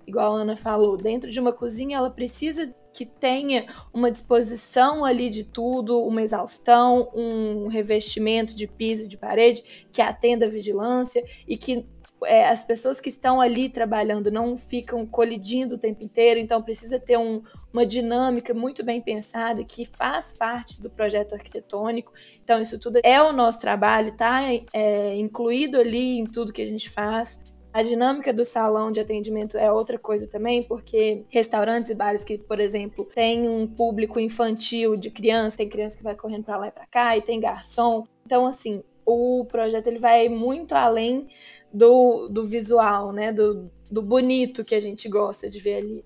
Igual 0.08 0.34
a 0.34 0.40
Ana 0.44 0.56
falou, 0.56 0.96
dentro 0.96 1.30
de 1.30 1.38
uma 1.42 1.52
cozinha 1.52 1.98
ela 1.98 2.10
precisa 2.10 2.74
que 2.94 3.06
tenha 3.06 3.68
uma 3.94 4.10
disposição 4.10 5.04
ali 5.04 5.30
de 5.30 5.44
tudo, 5.44 6.02
uma 6.02 6.22
exaustão, 6.22 7.12
um 7.14 7.68
revestimento 7.68 8.56
de 8.56 8.66
piso, 8.66 9.10
de 9.10 9.18
parede, 9.18 9.88
que 9.92 10.02
atenda 10.02 10.46
a 10.46 10.50
vigilância 10.50 11.22
e 11.46 11.58
que 11.58 11.86
é, 12.26 12.50
as 12.50 12.64
pessoas 12.64 13.00
que 13.00 13.10
estão 13.10 13.40
ali 13.40 13.70
trabalhando 13.70 14.32
não 14.32 14.58
ficam 14.58 15.06
colidindo 15.06 15.76
o 15.76 15.78
tempo 15.78 16.04
inteiro, 16.04 16.40
então 16.40 16.62
precisa 16.62 17.00
ter 17.00 17.18
um, 17.18 17.42
uma 17.72 17.86
dinâmica 17.86 18.54
muito 18.54 18.84
bem 18.84 19.02
pensada 19.02 19.64
que 19.64 19.86
faz 19.86 20.34
parte 20.34 20.82
do 20.82 20.90
projeto 20.90 21.34
arquitetônico. 21.34 22.12
Então, 22.44 22.62
isso 22.62 22.80
tudo 22.80 23.00
é 23.04 23.22
o 23.22 23.32
nosso 23.32 23.60
trabalho, 23.60 24.10
está 24.10 24.42
é, 24.74 25.16
incluído 25.16 25.80
ali 25.80 26.20
em 26.20 26.26
tudo 26.26 26.54
que 26.54 26.62
a 26.62 26.68
gente 26.68 26.90
faz. 26.90 27.40
A 27.74 27.84
dinâmica 27.84 28.32
do 28.32 28.46
salão 28.46 28.90
de 28.90 29.02
atendimento 29.02 29.58
é 29.58 29.70
outra 29.70 30.00
coisa 30.00 30.26
também, 30.26 30.64
porque 30.64 31.26
restaurantes 31.30 31.92
e 31.92 31.96
bares 31.96 32.24
que, 32.24 32.38
por 32.38 32.62
exemplo, 32.62 33.04
tem 33.14 33.50
um 33.50 33.68
público 33.68 34.18
infantil 34.18 34.96
de 34.96 35.12
criança, 35.12 35.58
tem 35.58 35.68
criança 35.68 35.98
que 35.98 36.04
vai 36.04 36.16
correndo 36.16 36.46
para 36.46 36.58
lá 36.58 36.68
e 36.70 36.72
para 36.72 36.86
cá, 36.86 37.18
e 37.18 37.22
tem 37.22 37.38
garçom. 37.38 38.06
Então, 38.26 38.46
assim, 38.46 38.82
o 39.06 39.46
projeto 39.46 39.88
ele 39.88 40.00
vai 40.00 40.28
muito 40.28 40.74
além 40.74 41.28
do, 41.74 42.28
do 42.30 42.46
visual, 42.46 43.12
né? 43.12 43.32
Do, 43.32 43.70
do 43.92 44.02
bonito 44.02 44.66
que 44.66 44.76
a 44.76 44.80
gente 44.80 45.08
gosta 45.08 45.50
de 45.50 45.60
ver 45.60 45.76
ali. 45.76 46.06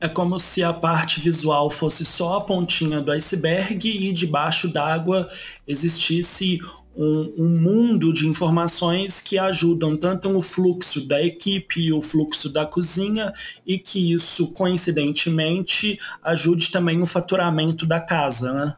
É 0.00 0.08
como 0.08 0.38
se 0.38 0.62
a 0.62 0.72
parte 0.72 1.18
visual 1.18 1.68
fosse 1.68 2.04
só 2.04 2.34
a 2.34 2.40
pontinha 2.40 3.00
do 3.00 3.10
iceberg 3.10 3.88
e 3.88 4.12
debaixo 4.12 4.72
d'água 4.72 5.28
existisse 5.66 6.60
um, 6.96 7.34
um, 7.36 7.60
mundo 7.60 8.12
de 8.12 8.26
informações 8.26 9.20
que 9.20 9.38
ajudam 9.38 9.96
tanto 9.96 10.36
o 10.36 10.40
fluxo 10.40 11.06
da 11.06 11.20
equipe, 11.20 11.92
o 11.92 12.00
fluxo 12.00 12.48
da 12.48 12.64
cozinha 12.64 13.32
e 13.66 13.76
que 13.76 14.12
isso, 14.12 14.48
coincidentemente, 14.48 15.98
ajude 16.22 16.70
também 16.70 17.02
o 17.02 17.06
faturamento 17.06 17.84
da 17.84 18.00
casa, 18.00 18.52
né? 18.52 18.76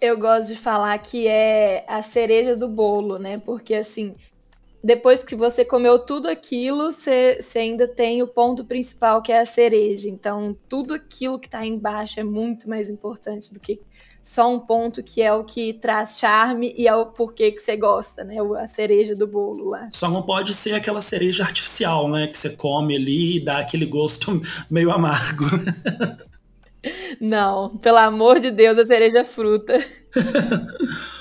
Eu 0.00 0.18
gosto 0.18 0.48
de 0.48 0.56
falar 0.56 0.96
que 0.98 1.28
é 1.28 1.84
a 1.86 2.00
cereja 2.00 2.56
do 2.56 2.66
bolo, 2.66 3.18
né? 3.18 3.38
Porque 3.38 3.74
assim, 3.74 4.14
depois 4.82 5.22
que 5.22 5.36
você 5.36 5.62
comeu 5.62 5.98
tudo 5.98 6.26
aquilo, 6.26 6.90
você, 6.90 7.38
ainda 7.54 7.86
tem 7.86 8.22
o 8.22 8.26
ponto 8.26 8.64
principal 8.64 9.20
que 9.20 9.30
é 9.30 9.40
a 9.40 9.46
cereja. 9.46 10.08
Então, 10.08 10.56
tudo 10.68 10.94
aquilo 10.94 11.38
que 11.38 11.46
está 11.46 11.64
embaixo 11.66 12.18
é 12.18 12.24
muito 12.24 12.68
mais 12.68 12.88
importante 12.88 13.52
do 13.52 13.60
que 13.60 13.78
só 14.22 14.52
um 14.52 14.58
ponto 14.58 15.02
que 15.02 15.20
é 15.22 15.32
o 15.32 15.44
que 15.44 15.74
traz 15.74 16.18
charme 16.18 16.74
e 16.76 16.88
é 16.88 16.94
o 16.94 17.06
porquê 17.06 17.52
que 17.52 17.60
você 17.60 17.76
gosta, 17.76 18.24
né? 18.24 18.36
A 18.58 18.68
cereja 18.68 19.14
do 19.14 19.26
bolo 19.26 19.70
lá. 19.70 19.90
Só 19.92 20.08
não 20.08 20.22
pode 20.22 20.54
ser 20.54 20.74
aquela 20.74 21.02
cereja 21.02 21.44
artificial, 21.44 22.08
né? 22.08 22.26
Que 22.26 22.38
você 22.38 22.50
come 22.50 22.96
ali 22.96 23.36
e 23.36 23.44
dá 23.44 23.58
aquele 23.58 23.84
gosto 23.84 24.40
meio 24.70 24.90
amargo. 24.90 25.44
Não, 27.20 27.76
pelo 27.76 27.98
amor 27.98 28.40
de 28.40 28.50
Deus, 28.50 28.78
a 28.78 28.84
cereja 28.84 29.24
fruta. 29.24 29.78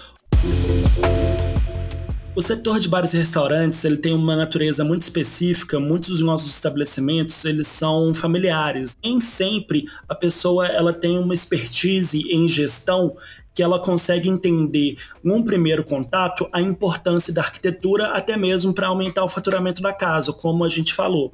O 2.35 2.41
setor 2.41 2.79
de 2.79 2.87
bares 2.87 3.13
e 3.13 3.17
restaurantes 3.17 3.83
ele 3.83 3.97
tem 3.97 4.13
uma 4.13 4.33
natureza 4.33 4.81
muito 4.81 5.01
específica. 5.01 5.77
Muitos 5.77 6.07
dos 6.07 6.21
nossos 6.21 6.53
estabelecimentos 6.53 7.43
eles 7.43 7.67
são 7.67 8.13
familiares. 8.13 8.95
Nem 9.03 9.19
sempre 9.19 9.83
a 10.07 10.15
pessoa 10.15 10.65
ela 10.65 10.93
tem 10.93 11.17
uma 11.17 11.33
expertise 11.33 12.21
em 12.31 12.47
gestão 12.47 13.17
que 13.53 13.61
ela 13.61 13.77
consegue 13.77 14.29
entender, 14.29 14.95
num 15.21 15.43
primeiro 15.43 15.83
contato, 15.83 16.47
a 16.53 16.61
importância 16.61 17.33
da 17.33 17.41
arquitetura, 17.41 18.11
até 18.11 18.37
mesmo 18.37 18.73
para 18.73 18.87
aumentar 18.87 19.25
o 19.25 19.29
faturamento 19.29 19.81
da 19.81 19.91
casa, 19.91 20.31
como 20.31 20.63
a 20.63 20.69
gente 20.69 20.93
falou. 20.93 21.33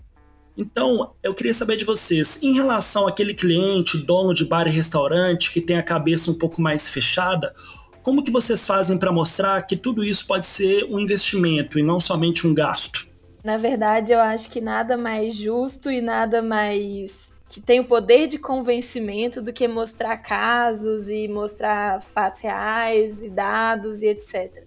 Então, 0.58 1.14
eu 1.22 1.34
queria 1.34 1.54
saber 1.54 1.76
de 1.76 1.84
vocês, 1.84 2.42
em 2.42 2.54
relação 2.54 3.08
àquele 3.08 3.34
cliente, 3.34 3.98
dono 3.98 4.34
de 4.34 4.46
bar 4.46 4.68
e 4.68 4.72
restaurante, 4.72 5.52
que 5.52 5.60
tem 5.60 5.78
a 5.78 5.84
cabeça 5.84 6.32
um 6.32 6.38
pouco 6.38 6.62
mais 6.62 6.88
fechada, 6.88 7.54
como 8.02 8.24
que 8.24 8.32
vocês 8.32 8.66
fazem 8.66 8.98
para 8.98 9.12
mostrar 9.12 9.62
que 9.64 9.76
tudo 9.76 10.04
isso 10.04 10.28
pode 10.28 10.46
ser 10.46 10.86
um 10.86 11.00
investimento 11.00 11.80
e 11.80 11.84
não 11.84 12.00
somente 12.00 12.48
um 12.48 12.54
gasto? 12.54 13.08
Na 13.44 13.58
verdade, 13.58 14.12
eu 14.12 14.20
acho 14.20 14.50
que 14.50 14.62
nada 14.62 14.96
mais 14.96 15.36
justo 15.36 15.92
e 15.92 16.02
nada 16.02 16.42
mais 16.42 17.30
que 17.50 17.62
tem 17.62 17.80
o 17.80 17.86
poder 17.86 18.28
de 18.28 18.38
convencimento 18.38 19.42
do 19.42 19.54
que 19.54 19.68
mostrar 19.68 20.18
casos 20.18 21.10
e 21.10 21.28
mostrar 21.28 22.02
fatos 22.02 22.42
reais 22.42 23.24
e 23.24 23.30
dados 23.30 24.02
e 24.02 24.08
etc. 24.08 24.64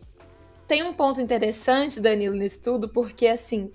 Tem 0.66 0.82
um 0.82 0.92
ponto 0.92 1.20
interessante, 1.20 2.00
Danilo, 2.00 2.36
nisso 2.36 2.60
tudo, 2.62 2.88
porque 2.88 3.26
assim, 3.26 3.70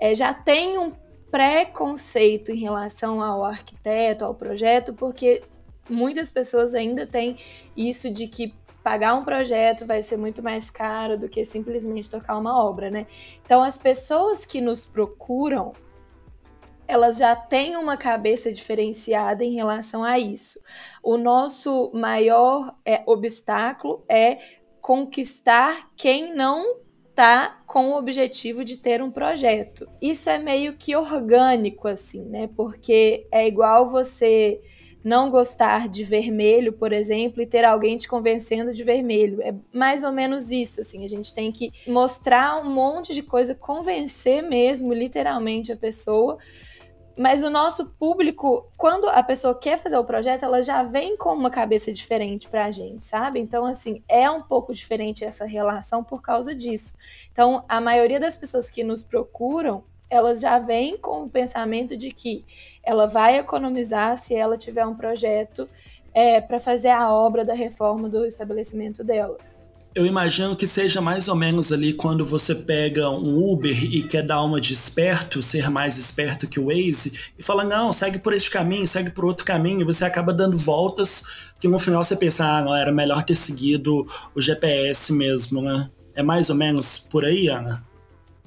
é, 0.00 0.14
já 0.14 0.32
tem 0.32 0.78
um 0.78 0.92
preconceito 1.30 2.50
em 2.50 2.56
relação 2.56 3.22
ao 3.22 3.44
arquiteto, 3.44 4.24
ao 4.24 4.34
projeto, 4.34 4.94
porque 4.94 5.42
muitas 5.88 6.30
pessoas 6.30 6.74
ainda 6.74 7.06
têm 7.06 7.38
isso 7.76 8.10
de 8.10 8.26
que 8.26 8.54
pagar 8.82 9.14
um 9.14 9.24
projeto 9.24 9.84
vai 9.84 10.00
ser 10.00 10.16
muito 10.16 10.42
mais 10.42 10.70
caro 10.70 11.18
do 11.18 11.28
que 11.28 11.44
simplesmente 11.44 12.08
tocar 12.08 12.38
uma 12.38 12.64
obra, 12.64 12.88
né? 12.88 13.06
Então, 13.44 13.60
as 13.60 13.76
pessoas 13.76 14.44
que 14.44 14.60
nos 14.60 14.86
procuram, 14.86 15.72
elas 16.86 17.18
já 17.18 17.34
têm 17.34 17.76
uma 17.76 17.96
cabeça 17.96 18.52
diferenciada 18.52 19.44
em 19.44 19.54
relação 19.54 20.04
a 20.04 20.20
isso. 20.20 20.60
O 21.02 21.16
nosso 21.16 21.90
maior 21.92 22.76
é, 22.84 23.02
obstáculo 23.06 24.04
é 24.08 24.38
conquistar 24.80 25.90
quem 25.96 26.32
não 26.32 26.85
tá 27.16 27.62
com 27.66 27.88
o 27.88 27.98
objetivo 27.98 28.62
de 28.62 28.76
ter 28.76 29.02
um 29.02 29.10
projeto. 29.10 29.88
Isso 30.02 30.28
é 30.28 30.36
meio 30.36 30.74
que 30.74 30.94
orgânico 30.94 31.88
assim, 31.88 32.26
né? 32.26 32.48
Porque 32.54 33.26
é 33.32 33.48
igual 33.48 33.90
você 33.90 34.60
não 35.02 35.30
gostar 35.30 35.88
de 35.88 36.04
vermelho, 36.04 36.74
por 36.74 36.92
exemplo, 36.92 37.40
e 37.40 37.46
ter 37.46 37.64
alguém 37.64 37.96
te 37.96 38.06
convencendo 38.06 38.74
de 38.74 38.84
vermelho. 38.84 39.40
É 39.40 39.54
mais 39.72 40.04
ou 40.04 40.12
menos 40.12 40.50
isso, 40.50 40.82
assim. 40.82 41.04
A 41.04 41.08
gente 41.08 41.34
tem 41.34 41.50
que 41.50 41.72
mostrar 41.86 42.60
um 42.60 42.68
monte 42.68 43.14
de 43.14 43.22
coisa, 43.22 43.54
convencer 43.54 44.42
mesmo, 44.42 44.92
literalmente, 44.92 45.72
a 45.72 45.76
pessoa. 45.76 46.36
Mas 47.18 47.42
o 47.42 47.48
nosso 47.48 47.86
público, 47.86 48.70
quando 48.76 49.08
a 49.08 49.22
pessoa 49.22 49.58
quer 49.58 49.78
fazer 49.78 49.96
o 49.96 50.04
projeto, 50.04 50.44
ela 50.44 50.62
já 50.62 50.82
vem 50.82 51.16
com 51.16 51.32
uma 51.32 51.48
cabeça 51.48 51.90
diferente 51.90 52.46
pra 52.46 52.70
gente, 52.70 53.06
sabe? 53.06 53.40
Então, 53.40 53.64
assim, 53.64 54.02
é 54.06 54.30
um 54.30 54.42
pouco 54.42 54.74
diferente 54.74 55.24
essa 55.24 55.46
relação 55.46 56.04
por 56.04 56.20
causa 56.20 56.54
disso. 56.54 56.94
Então, 57.32 57.64
a 57.66 57.80
maioria 57.80 58.20
das 58.20 58.36
pessoas 58.36 58.68
que 58.68 58.84
nos 58.84 59.02
procuram, 59.02 59.82
elas 60.10 60.40
já 60.40 60.58
vêm 60.58 60.98
com 60.98 61.22
o 61.24 61.30
pensamento 61.30 61.96
de 61.96 62.12
que 62.12 62.44
ela 62.82 63.06
vai 63.06 63.38
economizar 63.38 64.18
se 64.18 64.34
ela 64.34 64.58
tiver 64.58 64.86
um 64.86 64.94
projeto 64.94 65.66
é, 66.12 66.38
para 66.40 66.60
fazer 66.60 66.90
a 66.90 67.10
obra 67.10 67.46
da 67.46 67.54
reforma 67.54 68.10
do 68.10 68.26
estabelecimento 68.26 69.02
dela. 69.02 69.38
Eu 69.96 70.04
imagino 70.04 70.54
que 70.54 70.66
seja 70.66 71.00
mais 71.00 71.26
ou 71.26 71.34
menos 71.34 71.72
ali 71.72 71.94
quando 71.94 72.22
você 72.22 72.54
pega 72.54 73.08
um 73.08 73.50
Uber 73.50 73.82
e 73.82 74.02
quer 74.02 74.22
dar 74.22 74.42
uma 74.42 74.60
de 74.60 74.74
esperto, 74.74 75.40
ser 75.40 75.70
mais 75.70 75.96
esperto 75.96 76.46
que 76.46 76.60
o 76.60 76.66
Waze, 76.66 77.32
e 77.38 77.42
fala, 77.42 77.64
não, 77.64 77.94
segue 77.94 78.18
por 78.18 78.34
este 78.34 78.50
caminho, 78.50 78.86
segue 78.86 79.10
por 79.10 79.24
outro 79.24 79.46
caminho, 79.46 79.80
e 79.80 79.84
você 79.84 80.04
acaba 80.04 80.34
dando 80.34 80.58
voltas 80.58 81.50
que 81.58 81.66
no 81.66 81.78
final 81.78 82.04
você 82.04 82.14
pensa, 82.14 82.44
ah, 82.44 82.60
não, 82.60 82.76
era 82.76 82.92
melhor 82.92 83.24
ter 83.24 83.36
seguido 83.36 84.06
o 84.34 84.40
GPS 84.42 85.10
mesmo, 85.14 85.62
né? 85.62 85.88
É 86.14 86.22
mais 86.22 86.50
ou 86.50 86.56
menos 86.56 86.98
por 86.98 87.24
aí, 87.24 87.48
Ana? 87.48 87.82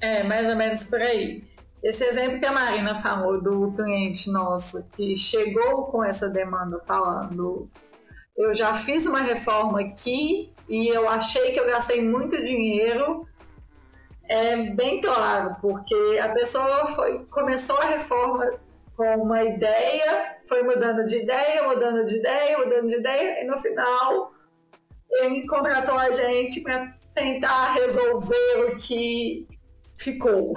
É, 0.00 0.22
mais 0.22 0.48
ou 0.48 0.54
menos 0.54 0.84
por 0.84 1.02
aí. 1.02 1.42
Esse 1.82 2.04
exemplo 2.04 2.38
que 2.38 2.46
a 2.46 2.52
Marina 2.52 3.02
falou 3.02 3.42
do 3.42 3.72
cliente 3.72 4.30
nosso 4.30 4.84
que 4.96 5.16
chegou 5.16 5.86
com 5.86 6.04
essa 6.04 6.28
demanda 6.28 6.80
falando 6.86 7.68
eu 8.40 8.54
já 8.54 8.74
fiz 8.74 9.04
uma 9.04 9.20
reforma 9.20 9.80
aqui 9.80 10.52
e 10.68 10.88
eu 10.88 11.08
achei 11.08 11.52
que 11.52 11.60
eu 11.60 11.66
gastei 11.66 12.02
muito 12.02 12.42
dinheiro, 12.42 13.28
é 14.26 14.56
bem 14.56 15.00
claro, 15.00 15.56
porque 15.60 16.18
a 16.22 16.30
pessoa 16.30 16.88
foi, 16.94 17.24
começou 17.26 17.76
a 17.78 17.86
reforma 17.86 18.52
com 18.96 19.16
uma 19.16 19.42
ideia, 19.44 20.38
foi 20.48 20.62
mudando 20.62 21.04
de 21.06 21.18
ideia, 21.18 21.68
mudando 21.68 22.06
de 22.06 22.16
ideia, 22.16 22.58
mudando 22.58 22.88
de 22.88 22.96
ideia, 22.96 23.42
e 23.42 23.46
no 23.46 23.60
final 23.60 24.32
ele 25.10 25.46
contratou 25.46 25.98
a 25.98 26.10
gente 26.10 26.62
para 26.62 26.94
tentar 27.14 27.74
resolver 27.74 28.68
o 28.68 28.76
que 28.76 29.46
ficou. 29.98 30.54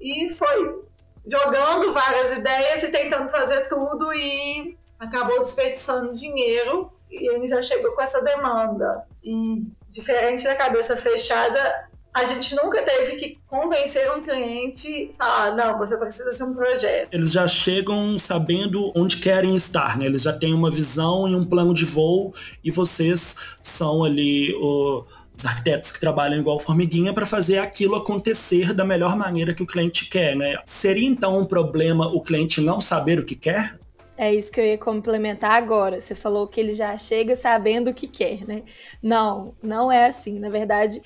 E 0.00 0.32
foi 0.32 0.84
jogando 1.26 1.92
várias 1.92 2.32
ideias 2.38 2.82
e 2.82 2.88
tentando 2.88 3.28
fazer 3.28 3.68
tudo 3.68 4.12
e 4.14 4.76
acabou 5.02 5.44
desperdiçando 5.44 6.14
dinheiro 6.14 6.92
e 7.10 7.34
ele 7.34 7.48
já 7.48 7.60
chegou 7.60 7.92
com 7.92 8.02
essa 8.02 8.22
demanda. 8.22 9.04
E 9.22 9.62
diferente 9.90 10.44
da 10.44 10.54
cabeça 10.54 10.96
fechada, 10.96 11.88
a 12.14 12.24
gente 12.24 12.54
nunca 12.54 12.82
teve 12.82 13.16
que 13.16 13.38
convencer 13.46 14.10
um 14.12 14.22
cliente 14.22 15.10
a 15.18 15.24
falar, 15.24 15.56
não, 15.56 15.78
você 15.78 15.96
precisa 15.96 16.30
de 16.30 16.42
um 16.42 16.54
projeto. 16.54 17.08
Eles 17.12 17.32
já 17.32 17.48
chegam 17.48 18.18
sabendo 18.18 18.92
onde 18.94 19.16
querem 19.16 19.56
estar, 19.56 19.98
né? 19.98 20.06
Eles 20.06 20.22
já 20.22 20.32
têm 20.32 20.54
uma 20.54 20.70
visão 20.70 21.28
e 21.28 21.34
um 21.34 21.44
plano 21.44 21.74
de 21.74 21.84
voo 21.84 22.32
e 22.62 22.70
vocês 22.70 23.56
são 23.60 24.04
ali 24.04 24.54
o, 24.54 25.04
os 25.34 25.44
arquitetos 25.44 25.90
que 25.90 25.98
trabalham 25.98 26.38
igual 26.38 26.60
formiguinha 26.60 27.12
para 27.12 27.26
fazer 27.26 27.58
aquilo 27.58 27.96
acontecer 27.96 28.72
da 28.72 28.84
melhor 28.84 29.16
maneira 29.16 29.52
que 29.52 29.62
o 29.62 29.66
cliente 29.66 30.06
quer, 30.08 30.36
né? 30.36 30.58
Seria 30.64 31.08
então 31.08 31.38
um 31.38 31.44
problema 31.44 32.06
o 32.06 32.20
cliente 32.20 32.60
não 32.60 32.80
saber 32.80 33.18
o 33.18 33.24
que 33.24 33.34
quer? 33.34 33.81
É 34.22 34.32
isso 34.32 34.52
que 34.52 34.60
eu 34.60 34.64
ia 34.64 34.78
complementar 34.78 35.60
agora. 35.60 36.00
Você 36.00 36.14
falou 36.14 36.46
que 36.46 36.60
ele 36.60 36.72
já 36.72 36.96
chega 36.96 37.34
sabendo 37.34 37.90
o 37.90 37.94
que 37.94 38.06
quer, 38.06 38.46
né? 38.46 38.62
Não, 39.02 39.52
não 39.60 39.90
é 39.90 40.06
assim. 40.06 40.38
Na 40.38 40.48
verdade, 40.48 41.02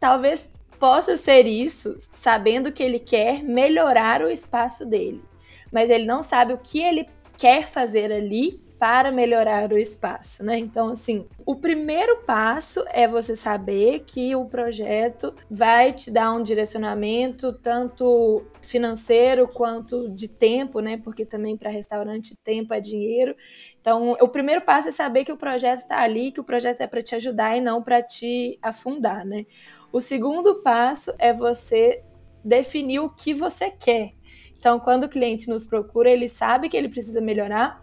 talvez 0.00 0.50
possa 0.78 1.14
ser 1.14 1.46
isso, 1.46 1.98
sabendo 2.14 2.72
que 2.72 2.82
ele 2.82 2.98
quer 2.98 3.42
melhorar 3.42 4.22
o 4.22 4.30
espaço 4.30 4.86
dele. 4.86 5.22
Mas 5.70 5.90
ele 5.90 6.06
não 6.06 6.22
sabe 6.22 6.54
o 6.54 6.58
que 6.58 6.80
ele 6.82 7.06
quer 7.36 7.68
fazer 7.68 8.10
ali 8.10 8.62
para 8.78 9.12
melhorar 9.12 9.70
o 9.70 9.76
espaço, 9.76 10.42
né? 10.42 10.56
Então, 10.56 10.88
assim, 10.88 11.26
o 11.44 11.56
primeiro 11.56 12.22
passo 12.24 12.82
é 12.92 13.06
você 13.06 13.36
saber 13.36 14.04
que 14.06 14.34
o 14.34 14.46
projeto 14.46 15.34
vai 15.50 15.92
te 15.92 16.10
dar 16.10 16.32
um 16.32 16.42
direcionamento 16.42 17.52
tanto 17.52 18.42
financeiro 18.68 19.48
quanto 19.48 20.08
de 20.10 20.28
tempo, 20.28 20.80
né? 20.80 20.96
Porque 20.96 21.24
também 21.24 21.56
para 21.56 21.70
restaurante 21.70 22.36
tempo 22.36 22.74
é 22.74 22.80
dinheiro. 22.80 23.34
Então, 23.80 24.12
o 24.20 24.28
primeiro 24.28 24.60
passo 24.60 24.88
é 24.88 24.92
saber 24.92 25.24
que 25.24 25.32
o 25.32 25.36
projeto 25.36 25.80
está 25.80 26.02
ali, 26.02 26.30
que 26.30 26.40
o 26.40 26.44
projeto 26.44 26.80
é 26.80 26.86
para 26.86 27.02
te 27.02 27.14
ajudar 27.14 27.56
e 27.56 27.60
não 27.60 27.82
para 27.82 28.02
te 28.02 28.58
afundar, 28.62 29.24
né? 29.24 29.46
O 29.90 30.00
segundo 30.00 30.62
passo 30.62 31.12
é 31.18 31.32
você 31.32 32.04
definir 32.44 33.00
o 33.00 33.10
que 33.10 33.32
você 33.32 33.70
quer. 33.70 34.12
Então, 34.58 34.78
quando 34.78 35.04
o 35.04 35.08
cliente 35.08 35.48
nos 35.48 35.66
procura, 35.66 36.10
ele 36.10 36.28
sabe 36.28 36.68
que 36.68 36.76
ele 36.76 36.88
precisa 36.88 37.20
melhorar, 37.20 37.82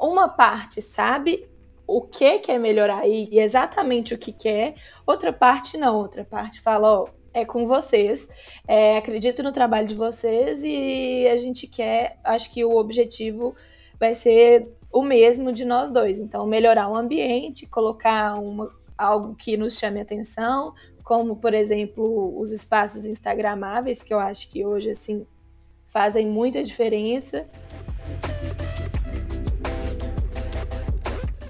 uma 0.00 0.28
parte 0.28 0.80
sabe 0.80 1.48
o 1.86 2.00
que 2.00 2.38
quer 2.38 2.58
melhorar 2.58 3.06
e 3.06 3.28
exatamente 3.38 4.14
o 4.14 4.18
que 4.18 4.32
quer, 4.32 4.74
outra 5.06 5.32
parte 5.32 5.76
não, 5.76 5.96
outra 5.96 6.24
parte 6.24 6.60
fala, 6.60 7.00
ó, 7.00 7.08
é 7.34 7.44
com 7.44 7.66
vocês, 7.66 8.28
é, 8.66 8.96
acredito 8.96 9.42
no 9.42 9.52
trabalho 9.52 9.86
de 9.86 9.94
vocês 9.94 10.62
e 10.62 11.26
a 11.28 11.36
gente 11.36 11.66
quer, 11.66 12.16
acho 12.22 12.54
que 12.54 12.64
o 12.64 12.76
objetivo 12.76 13.54
vai 13.98 14.14
ser 14.14 14.68
o 14.92 15.02
mesmo 15.02 15.52
de 15.52 15.64
nós 15.64 15.90
dois, 15.90 16.20
então 16.20 16.46
melhorar 16.46 16.88
o 16.88 16.94
ambiente, 16.94 17.66
colocar 17.66 18.34
uma, 18.36 18.70
algo 18.96 19.34
que 19.34 19.56
nos 19.56 19.76
chame 19.76 20.00
atenção, 20.00 20.72
como 21.02 21.34
por 21.36 21.52
exemplo 21.52 22.38
os 22.40 22.52
espaços 22.52 23.04
instagramáveis, 23.04 24.02
que 24.02 24.14
eu 24.14 24.20
acho 24.20 24.48
que 24.50 24.64
hoje 24.64 24.90
assim 24.90 25.26
fazem 25.86 26.26
muita 26.26 26.62
diferença. 26.62 27.46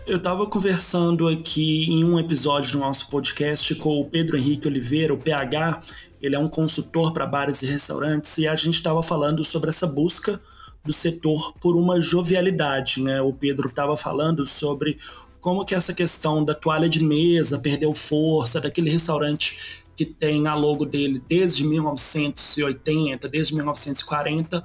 Eu 0.06 0.18
estava 0.18 0.46
conversando 0.46 1.26
aqui 1.28 1.86
em 1.86 2.04
um 2.04 2.18
episódio 2.18 2.72
do 2.72 2.78
nosso 2.78 3.08
podcast 3.08 3.74
com 3.76 3.98
o 3.98 4.04
Pedro 4.04 4.36
Henrique 4.36 4.68
Oliveira, 4.68 5.14
o 5.14 5.16
PH. 5.16 5.80
Ele 6.20 6.36
é 6.36 6.38
um 6.38 6.46
consultor 6.46 7.10
para 7.10 7.24
bares 7.24 7.62
e 7.62 7.66
restaurantes 7.66 8.36
e 8.36 8.46
a 8.46 8.54
gente 8.54 8.74
estava 8.74 9.02
falando 9.02 9.42
sobre 9.42 9.70
essa 9.70 9.86
busca 9.86 10.38
do 10.84 10.92
setor 10.92 11.54
por 11.54 11.74
uma 11.74 12.02
jovialidade, 12.02 13.00
né? 13.02 13.22
O 13.22 13.32
Pedro 13.32 13.70
estava 13.70 13.96
falando 13.96 14.46
sobre 14.46 14.98
como 15.40 15.64
que 15.64 15.74
essa 15.74 15.94
questão 15.94 16.44
da 16.44 16.54
toalha 16.54 16.88
de 16.88 17.02
mesa 17.02 17.58
perdeu 17.58 17.94
força, 17.94 18.60
daquele 18.60 18.90
restaurante 18.90 19.84
que 19.96 20.04
tem 20.04 20.46
a 20.46 20.54
logo 20.54 20.84
dele 20.84 21.22
desde 21.26 21.64
1980, 21.64 23.26
desde 23.26 23.54
1940, 23.54 24.62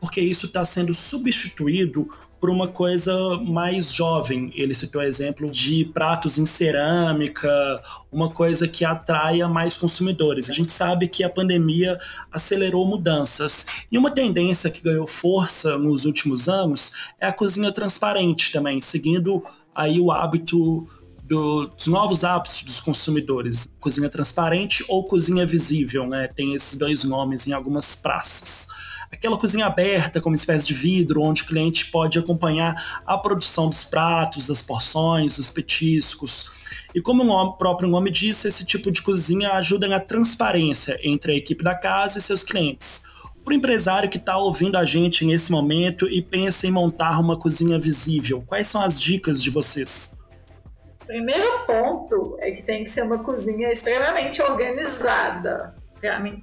porque 0.00 0.20
isso 0.20 0.46
está 0.46 0.64
sendo 0.64 0.94
substituído 0.94 2.08
por 2.40 2.48
uma 2.48 2.66
coisa 2.66 3.14
mais 3.36 3.92
jovem. 3.92 4.50
Ele 4.56 4.72
citou 4.72 5.02
exemplo 5.02 5.50
de 5.50 5.84
pratos 5.84 6.38
em 6.38 6.46
cerâmica, 6.46 7.50
uma 8.10 8.30
coisa 8.30 8.66
que 8.66 8.82
atraia 8.82 9.46
mais 9.46 9.76
consumidores. 9.76 10.48
A 10.48 10.52
gente 10.54 10.72
sabe 10.72 11.06
que 11.06 11.22
a 11.22 11.28
pandemia 11.28 11.98
acelerou 12.32 12.86
mudanças. 12.86 13.66
E 13.92 13.98
uma 13.98 14.10
tendência 14.10 14.70
que 14.70 14.80
ganhou 14.80 15.06
força 15.06 15.76
nos 15.76 16.06
últimos 16.06 16.48
anos 16.48 16.92
é 17.20 17.26
a 17.26 17.32
cozinha 17.32 17.70
transparente 17.70 18.50
também, 18.50 18.80
seguindo 18.80 19.44
aí 19.74 20.00
o 20.00 20.10
hábito 20.10 20.88
do, 21.22 21.66
dos 21.66 21.86
novos 21.88 22.24
hábitos 22.24 22.62
dos 22.62 22.80
consumidores. 22.80 23.68
Cozinha 23.78 24.08
transparente 24.08 24.82
ou 24.88 25.04
cozinha 25.04 25.44
visível, 25.44 26.06
né? 26.06 26.26
Tem 26.26 26.54
esses 26.54 26.78
dois 26.78 27.04
nomes 27.04 27.46
em 27.46 27.52
algumas 27.52 27.94
praças 27.94 28.66
aquela 29.20 29.36
cozinha 29.36 29.66
aberta, 29.66 30.18
como 30.18 30.34
espécie 30.34 30.66
de 30.66 30.72
vidro, 30.72 31.20
onde 31.20 31.42
o 31.42 31.46
cliente 31.46 31.90
pode 31.90 32.18
acompanhar 32.18 33.02
a 33.04 33.18
produção 33.18 33.68
dos 33.68 33.84
pratos, 33.84 34.46
das 34.46 34.62
porções, 34.62 35.36
dos 35.36 35.50
petiscos. 35.50 36.50
E 36.94 37.02
como 37.02 37.22
o 37.22 37.52
próprio 37.52 37.86
nome 37.86 38.10
diz, 38.10 38.42
esse 38.46 38.64
tipo 38.64 38.90
de 38.90 39.02
cozinha 39.02 39.52
ajuda 39.52 39.86
na 39.86 40.00
transparência 40.00 40.98
entre 41.02 41.32
a 41.32 41.36
equipe 41.36 41.62
da 41.62 41.74
casa 41.74 42.18
e 42.18 42.22
seus 42.22 42.42
clientes. 42.42 43.04
Para 43.44 43.52
o 43.52 43.56
empresário 43.56 44.08
que 44.08 44.16
está 44.16 44.38
ouvindo 44.38 44.78
a 44.78 44.86
gente 44.86 45.22
nesse 45.24 45.52
momento 45.52 46.08
e 46.08 46.22
pensa 46.22 46.66
em 46.66 46.70
montar 46.70 47.20
uma 47.20 47.38
cozinha 47.38 47.78
visível, 47.78 48.42
quais 48.46 48.68
são 48.68 48.80
as 48.80 48.98
dicas 48.98 49.42
de 49.42 49.50
vocês? 49.50 50.18
Primeiro 51.06 51.66
ponto 51.66 52.38
é 52.40 52.52
que 52.52 52.62
tem 52.62 52.84
que 52.84 52.90
ser 52.90 53.02
uma 53.02 53.18
cozinha 53.18 53.70
extremamente 53.70 54.40
organizada. 54.40 55.74
Para 56.00 56.18
mim, 56.20 56.42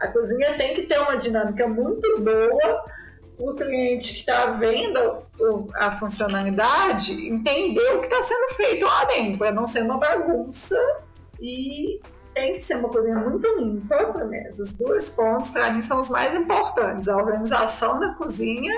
a 0.00 0.08
cozinha 0.08 0.56
tem 0.56 0.74
que 0.74 0.82
ter 0.82 0.98
uma 0.98 1.16
dinâmica 1.16 1.66
muito 1.66 2.20
boa 2.20 2.84
o 3.38 3.54
cliente 3.54 4.14
que 4.14 4.18
está 4.18 4.46
vendo 4.46 5.22
a 5.76 5.92
funcionalidade 5.92 7.28
entender 7.28 7.92
o 7.94 8.00
que 8.00 8.06
está 8.06 8.22
sendo 8.22 8.54
feito 8.54 8.84
lá 8.84 9.04
dentro, 9.04 9.38
para 9.38 9.52
não 9.52 9.66
ser 9.66 9.82
uma 9.84 9.96
bagunça 9.96 10.76
e 11.40 12.00
tem 12.34 12.54
que 12.56 12.62
ser 12.62 12.76
uma 12.76 12.88
cozinha 12.88 13.16
muito 13.16 13.46
limpa. 13.58 14.24
Né? 14.24 14.50
Os 14.58 14.72
dois 14.72 15.10
pontos, 15.10 15.50
para 15.50 15.70
mim, 15.70 15.82
são 15.82 16.00
os 16.00 16.10
mais 16.10 16.34
importantes: 16.34 17.08
a 17.08 17.16
organização 17.16 18.00
da 18.00 18.14
cozinha 18.14 18.74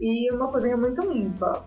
e 0.00 0.30
uma 0.32 0.48
cozinha 0.48 0.76
muito 0.76 1.00
limpa. 1.00 1.64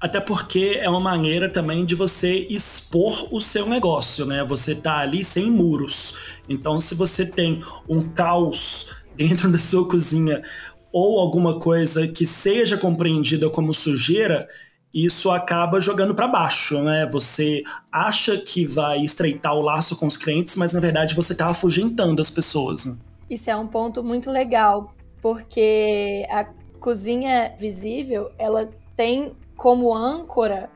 Até 0.00 0.20
porque 0.20 0.78
é 0.80 0.88
uma 0.88 1.00
maneira 1.00 1.48
também 1.48 1.84
de 1.84 1.94
você 1.94 2.46
expor 2.48 3.34
o 3.34 3.40
seu 3.40 3.66
negócio, 3.66 4.24
né? 4.24 4.44
Você 4.44 4.74
tá 4.74 4.98
ali 4.98 5.24
sem 5.24 5.50
muros. 5.50 6.31
Então, 6.48 6.80
se 6.80 6.94
você 6.94 7.24
tem 7.24 7.62
um 7.88 8.08
caos 8.08 8.90
dentro 9.16 9.50
da 9.52 9.58
sua 9.58 9.88
cozinha 9.88 10.42
ou 10.92 11.18
alguma 11.18 11.58
coisa 11.58 12.06
que 12.06 12.26
seja 12.26 12.76
compreendida 12.76 13.48
como 13.48 13.72
sujeira, 13.72 14.46
isso 14.92 15.30
acaba 15.30 15.80
jogando 15.80 16.14
para 16.14 16.28
baixo, 16.28 16.82
né? 16.82 17.08
Você 17.10 17.62
acha 17.90 18.36
que 18.36 18.66
vai 18.66 19.02
estreitar 19.02 19.54
o 19.54 19.62
laço 19.62 19.96
com 19.96 20.06
os 20.06 20.18
clientes, 20.18 20.54
mas 20.56 20.74
na 20.74 20.80
verdade 20.80 21.14
você 21.14 21.32
está 21.32 21.48
afugentando 21.48 22.20
as 22.20 22.28
pessoas. 22.28 22.84
Né? 22.84 22.96
Isso 23.30 23.50
é 23.50 23.56
um 23.56 23.66
ponto 23.66 24.04
muito 24.04 24.30
legal, 24.30 24.94
porque 25.22 26.26
a 26.30 26.44
cozinha 26.78 27.54
visível, 27.58 28.30
ela 28.38 28.68
tem 28.94 29.32
como 29.56 29.94
âncora 29.94 30.68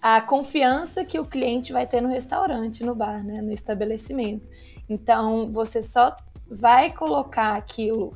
a 0.00 0.20
confiança 0.20 1.04
que 1.04 1.18
o 1.18 1.26
cliente 1.26 1.72
vai 1.72 1.86
ter 1.86 2.00
no 2.00 2.08
restaurante, 2.08 2.82
no 2.82 2.94
bar, 2.94 3.22
né, 3.22 3.42
no 3.42 3.52
estabelecimento. 3.52 4.48
Então, 4.90 5.48
você 5.48 5.80
só 5.80 6.16
vai 6.50 6.92
colocar 6.92 7.54
aquilo 7.56 8.12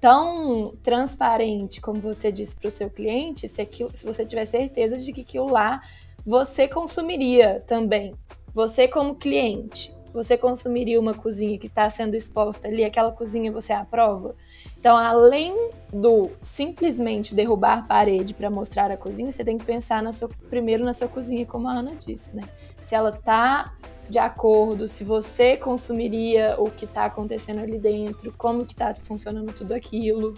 tão 0.00 0.74
transparente 0.82 1.80
como 1.80 2.00
você 2.00 2.32
disse 2.32 2.56
para 2.56 2.68
o 2.68 2.70
seu 2.70 2.90
cliente, 2.90 3.48
se, 3.48 3.62
aquilo, 3.62 3.90
se 3.94 4.04
você 4.04 4.26
tiver 4.26 4.44
certeza 4.44 4.98
de 4.98 5.12
que 5.12 5.20
aquilo 5.20 5.48
lá 5.48 5.80
você 6.26 6.66
consumiria 6.66 7.62
também, 7.66 8.12
você 8.52 8.88
como 8.88 9.14
cliente. 9.14 9.94
Você 10.12 10.34
consumiria 10.34 10.98
uma 10.98 11.12
cozinha 11.12 11.58
que 11.58 11.66
está 11.66 11.90
sendo 11.90 12.16
exposta 12.16 12.68
ali, 12.68 12.82
aquela 12.82 13.12
cozinha 13.12 13.52
você 13.52 13.74
aprova? 13.74 14.34
Então, 14.78 14.96
além 14.96 15.54
do 15.92 16.30
simplesmente 16.40 17.34
derrubar 17.34 17.86
parede 17.86 18.32
para 18.32 18.48
mostrar 18.48 18.90
a 18.90 18.96
cozinha, 18.96 19.30
você 19.30 19.44
tem 19.44 19.58
que 19.58 19.66
pensar 19.66 20.02
na 20.02 20.12
sua, 20.12 20.30
primeiro 20.48 20.84
na 20.86 20.94
sua 20.94 21.06
cozinha, 21.06 21.44
como 21.44 21.68
a 21.68 21.72
Ana 21.72 21.94
disse, 21.94 22.34
né? 22.34 22.44
Se 22.82 22.94
ela 22.94 23.12
tá 23.12 23.74
de 24.08 24.18
acordo, 24.18 24.86
se 24.86 25.04
você 25.04 25.56
consumiria 25.56 26.54
o 26.58 26.70
que 26.70 26.84
está 26.84 27.06
acontecendo 27.06 27.60
ali 27.60 27.78
dentro, 27.78 28.32
como 28.36 28.64
que 28.64 28.72
está 28.72 28.94
funcionando 28.94 29.52
tudo 29.52 29.74
aquilo. 29.74 30.34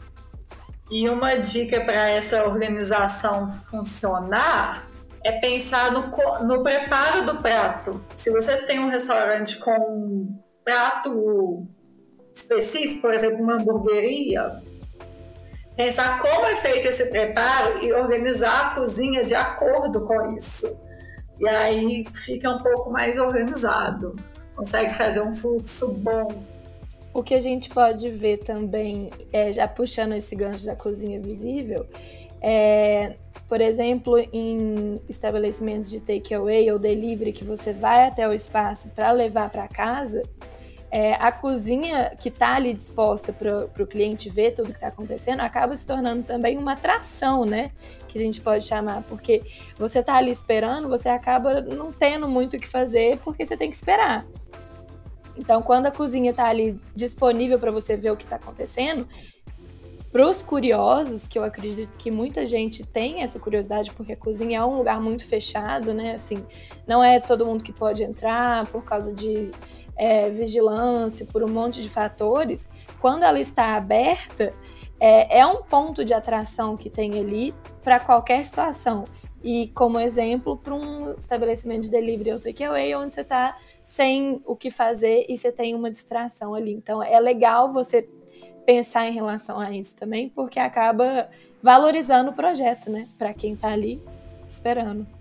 E 0.90 1.09
uma 1.09 1.37
dica 1.37 1.81
para 1.81 2.09
essa 2.11 2.44
organização 2.44 3.52
funcionar 3.70 4.88
é 5.22 5.33
pensar 5.33 5.92
no, 5.92 6.11
no 6.46 6.62
preparo 6.62 7.26
do 7.26 7.42
prato. 7.42 8.02
Se 8.16 8.31
você 8.31 8.57
tem 8.64 8.78
um 8.78 8.88
restaurante 8.88 9.59
com 9.59 9.72
um 9.72 10.38
prato 10.64 11.66
específico, 12.35 13.02
por 13.02 13.12
exemplo, 13.12 13.42
uma 13.42 13.54
hamburgueria, 13.54 14.62
pensar 15.76 16.18
como 16.18 16.46
é 16.46 16.57
feito 16.57 16.88
esse 16.88 17.04
preparo 17.07 17.85
e 17.85 17.92
organizar 17.92 18.66
a 18.66 18.74
cozinha 18.74 19.24
de 19.24 19.35
acordo 19.35 20.07
com 20.07 20.37
isso. 20.37 20.88
E 21.40 21.48
aí 21.48 22.05
fica 22.24 22.51
um 22.51 22.59
pouco 22.59 22.90
mais 22.90 23.18
organizado, 23.18 24.16
consegue 24.57 24.94
fazer 24.94 25.20
um 25.20 25.35
fluxo 25.35 25.92
bom. 25.94 26.42
O 27.14 27.22
que 27.22 27.35
a 27.35 27.40
gente 27.40 27.70
pode 27.70 28.11
ver 28.11 28.38
também, 28.38 29.11
é, 29.33 29.53
já 29.53 29.66
puxando 29.66 30.12
esse 30.14 30.35
gancho 30.37 30.66
da 30.66 30.77
cozinha 30.77 31.20
visível, 31.20 31.87
é, 32.40 33.16
por 33.48 33.61
exemplo, 33.61 34.18
em 34.33 34.96
estabelecimentos 35.09 35.90
de 35.90 36.01
takeaway 36.01 36.70
ou 36.70 36.79
delivery 36.79 37.33
que 37.33 37.44
você 37.44 37.72
vai 37.72 38.07
até 38.07 38.29
o 38.29 38.33
espaço 38.33 38.90
para 38.90 39.11
levar 39.12 39.51
para 39.51 39.66
casa, 39.66 40.22
é, 40.90 41.14
a 41.14 41.31
cozinha 41.31 42.14
que 42.18 42.29
está 42.29 42.55
ali 42.55 42.72
disposta 42.72 43.33
para 43.33 43.83
o 43.83 43.87
cliente 43.87 44.31
ver 44.31 44.53
tudo 44.53 44.68
que 44.68 44.74
está 44.74 44.88
acontecendo 44.88 45.40
acaba 45.40 45.77
se 45.77 45.87
tornando 45.87 46.22
também 46.22 46.57
uma 46.57 46.72
atração, 46.72 47.44
né? 47.44 47.70
Que 48.07 48.18
a 48.18 48.22
gente 48.22 48.40
pode 48.40 48.64
chamar, 48.64 49.03
porque 49.03 49.42
você 49.77 49.98
está 49.98 50.14
ali 50.14 50.31
esperando, 50.31 50.88
você 50.88 51.09
acaba 51.09 51.61
não 51.61 51.92
tendo 51.92 52.27
muito 52.27 52.57
o 52.57 52.61
que 52.61 52.68
fazer 52.68 53.18
porque 53.18 53.44
você 53.44 53.57
tem 53.57 53.68
que 53.68 53.77
esperar. 53.77 54.27
Então, 55.37 55.62
quando 55.62 55.87
a 55.87 55.90
cozinha 55.90 56.31
está 56.31 56.46
ali 56.46 56.81
disponível 56.96 57.59
para 57.59 57.70
você 57.70 57.94
ver 57.94 58.11
o 58.11 58.16
que 58.16 58.24
está 58.24 58.37
acontecendo, 58.37 59.07
para 60.11 60.27
os 60.27 60.42
curiosos, 60.42 61.29
que 61.29 61.38
eu 61.38 61.44
acredito 61.44 61.96
que 61.98 62.11
muita 62.11 62.46
gente 62.46 62.85
tem 62.85 63.22
essa 63.22 63.38
curiosidade, 63.38 63.90
porque 63.92 64.14
a 64.14 64.16
cozinha 64.16 64.61
é 64.61 64.64
um 64.64 64.74
lugar 64.74 65.01
muito 65.01 65.27
fechado, 65.27 65.92
né? 65.92 66.14
Assim, 66.14 66.44
não 66.87 67.05
é 67.05 67.20
todo 67.20 67.44
mundo 67.44 67.62
que 67.62 67.72
pode 67.72 68.03
entrar 68.03 68.66
por 68.68 68.85
causa 68.85 69.14
de 69.14 69.51
é, 69.99 70.31
vigilância, 70.31 71.27
por 71.27 71.43
um 71.43 71.49
monte 71.49 71.83
de 71.83 71.91
fatores. 71.91 72.69
Quando 73.01 73.25
ela 73.25 73.41
está 73.41 73.75
aberta, 73.75 74.55
é, 75.01 75.41
é 75.41 75.47
um 75.47 75.63
ponto 75.63 76.05
de 76.05 76.15
atração 76.15 76.77
que 76.77 76.89
tem 76.89 77.19
ali 77.19 77.53
para 77.83 77.99
qualquer 77.99 78.45
situação. 78.45 79.05
E 79.43 79.69
como 79.69 80.01
exemplo, 80.01 80.57
para 80.57 80.75
um 80.75 81.15
estabelecimento 81.15 81.83
de 81.83 81.91
delivery 81.91 82.33
ou 82.33 82.41
takeaway, 82.41 82.95
onde 82.95 83.15
você 83.15 83.21
está 83.21 83.57
sem 83.83 84.43
o 84.47 84.57
que 84.57 84.71
fazer 84.71 85.27
e 85.29 85.37
você 85.37 85.53
tem 85.53 85.75
uma 85.75 85.91
distração 85.91 86.55
ali. 86.55 86.73
Então 86.73 87.03
é 87.03 87.19
legal 87.21 87.73
você 87.73 88.09
pensar 88.67 89.07
em 89.07 89.13
relação 89.13 89.59
a 89.59 89.71
isso 89.71 89.97
também, 89.97 90.29
porque 90.29 90.59
acaba 90.59 91.29
valorizando 91.63 92.31
o 92.31 92.35
projeto, 92.35 92.91
né? 92.91 93.09
Para 93.17 93.33
quem 93.33 93.55
está 93.55 93.73
ali 93.73 94.03
esperando. 94.47 95.17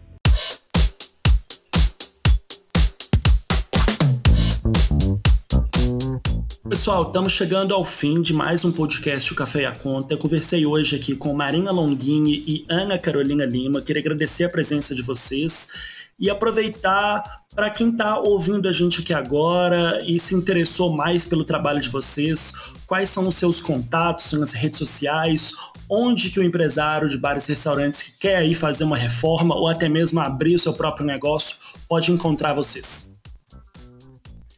Pessoal, 6.69 7.03
estamos 7.03 7.31
chegando 7.31 7.73
ao 7.73 7.85
fim 7.85 8.21
de 8.21 8.33
mais 8.33 8.65
um 8.65 8.73
podcast 8.73 9.31
O 9.31 9.35
Café 9.35 9.61
e 9.61 9.65
a 9.65 9.71
Conta. 9.71 10.13
Eu 10.13 10.17
conversei 10.17 10.65
hoje 10.65 10.97
aqui 10.97 11.15
com 11.15 11.33
Marina 11.33 11.71
Longini 11.71 12.43
e 12.45 12.65
Ana 12.67 12.97
Carolina 12.97 13.45
Lima. 13.45 13.81
Queria 13.81 14.01
agradecer 14.01 14.43
a 14.43 14.49
presença 14.49 14.93
de 14.93 15.01
vocês 15.01 15.69
e 16.19 16.29
aproveitar 16.29 17.23
para 17.55 17.69
quem 17.69 17.89
está 17.89 18.19
ouvindo 18.19 18.67
a 18.67 18.73
gente 18.73 18.99
aqui 18.99 19.13
agora 19.13 20.03
e 20.05 20.19
se 20.19 20.35
interessou 20.35 20.91
mais 20.91 21.23
pelo 21.23 21.45
trabalho 21.45 21.79
de 21.79 21.89
vocês, 21.89 22.51
quais 22.85 23.09
são 23.09 23.29
os 23.29 23.35
seus 23.35 23.61
contatos 23.61 24.33
nas 24.33 24.51
redes 24.51 24.77
sociais, 24.77 25.53
onde 25.89 26.29
que 26.29 26.39
o 26.39 26.43
empresário 26.43 27.07
de 27.07 27.17
bares 27.17 27.47
e 27.47 27.53
restaurantes 27.53 28.03
que 28.03 28.11
quer 28.19 28.37
aí 28.37 28.53
fazer 28.53 28.83
uma 28.83 28.97
reforma 28.97 29.55
ou 29.55 29.69
até 29.69 29.87
mesmo 29.87 30.19
abrir 30.19 30.55
o 30.55 30.59
seu 30.59 30.73
próprio 30.73 31.05
negócio 31.05 31.55
pode 31.87 32.11
encontrar 32.11 32.53
vocês. 32.53 33.16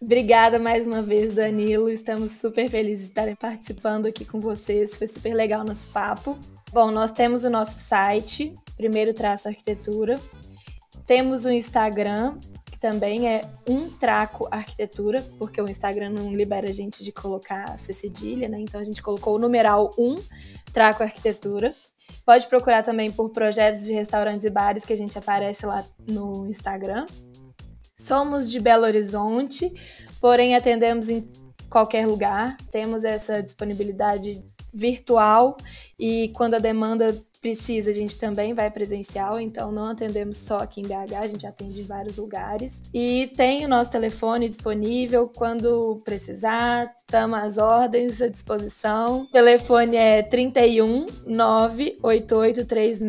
Obrigada 0.01 0.57
mais 0.57 0.87
uma 0.87 1.01
vez, 1.01 1.35
Danilo. 1.35 1.89
Estamos 1.89 2.31
super 2.31 2.69
felizes 2.69 3.05
de 3.05 3.11
estarem 3.11 3.35
participando 3.35 4.05
aqui 4.05 4.23
com 4.23 4.39
vocês. 4.39 4.95
Foi 4.95 5.05
super 5.05 5.33
legal 5.33 5.65
nosso 5.65 5.89
papo. 5.89 6.39
Bom, 6.71 6.89
nós 6.89 7.11
temos 7.11 7.43
o 7.43 7.49
nosso 7.49 7.79
site, 7.79 8.55
Primeiro 8.77 9.13
Traço 9.13 9.49
Arquitetura. 9.49 10.17
Temos 11.05 11.43
o 11.43 11.51
Instagram, 11.51 12.39
que 12.71 12.79
também 12.79 13.27
é 13.27 13.41
um 13.67 13.89
traco 13.89 14.47
arquitetura, 14.49 15.21
porque 15.37 15.61
o 15.61 15.69
Instagram 15.69 16.11
não 16.11 16.33
libera 16.33 16.69
a 16.69 16.71
gente 16.71 17.03
de 17.03 17.11
colocar 17.11 17.77
C 17.77 17.93
cedilha, 17.93 18.47
né? 18.47 18.57
Então 18.57 18.79
a 18.79 18.85
gente 18.85 19.01
colocou 19.01 19.35
o 19.35 19.39
numeral 19.39 19.91
1, 19.97 20.15
traco 20.71 21.03
arquitetura. 21.03 21.75
Pode 22.25 22.47
procurar 22.47 22.83
também 22.83 23.11
por 23.11 23.31
projetos 23.31 23.83
de 23.83 23.91
restaurantes 23.91 24.45
e 24.45 24.49
bares 24.49 24.85
que 24.85 24.93
a 24.93 24.97
gente 24.97 25.17
aparece 25.17 25.65
lá 25.65 25.83
no 26.07 26.47
Instagram. 26.47 27.05
Somos 27.99 28.49
de 28.49 28.61
Belo 28.61 28.85
Horizonte, 28.85 29.73
porém 30.21 30.55
atendemos 30.55 31.09
em 31.09 31.29
qualquer 31.69 32.07
lugar. 32.07 32.55
Temos 32.71 33.03
essa 33.03 33.43
disponibilidade 33.43 34.41
virtual 34.73 35.57
e 35.99 36.29
quando 36.29 36.55
a 36.55 36.59
demanda 36.59 37.13
precisa, 37.41 37.89
a 37.89 37.93
gente 37.93 38.17
também 38.17 38.53
vai 38.53 38.71
presencial, 38.71 39.39
então 39.39 39.71
não 39.71 39.85
atendemos 39.85 40.35
só 40.37 40.57
aqui 40.57 40.81
em 40.81 40.83
BH, 40.83 41.13
a 41.19 41.27
gente 41.27 41.47
atende 41.47 41.81
em 41.81 41.85
vários 41.85 42.17
lugares. 42.17 42.81
E 42.93 43.31
tem 43.35 43.65
o 43.65 43.67
nosso 43.67 43.89
telefone 43.91 44.49
disponível 44.49 45.27
quando 45.27 45.99
precisar, 46.03 46.93
estamos 47.01 47.39
às 47.39 47.57
ordens 47.57 48.21
à 48.21 48.27
disposição. 48.27 49.23
O 49.23 49.27
telefone 49.27 49.97
é 49.97 50.21
31 50.21 51.07
98836 51.25 52.99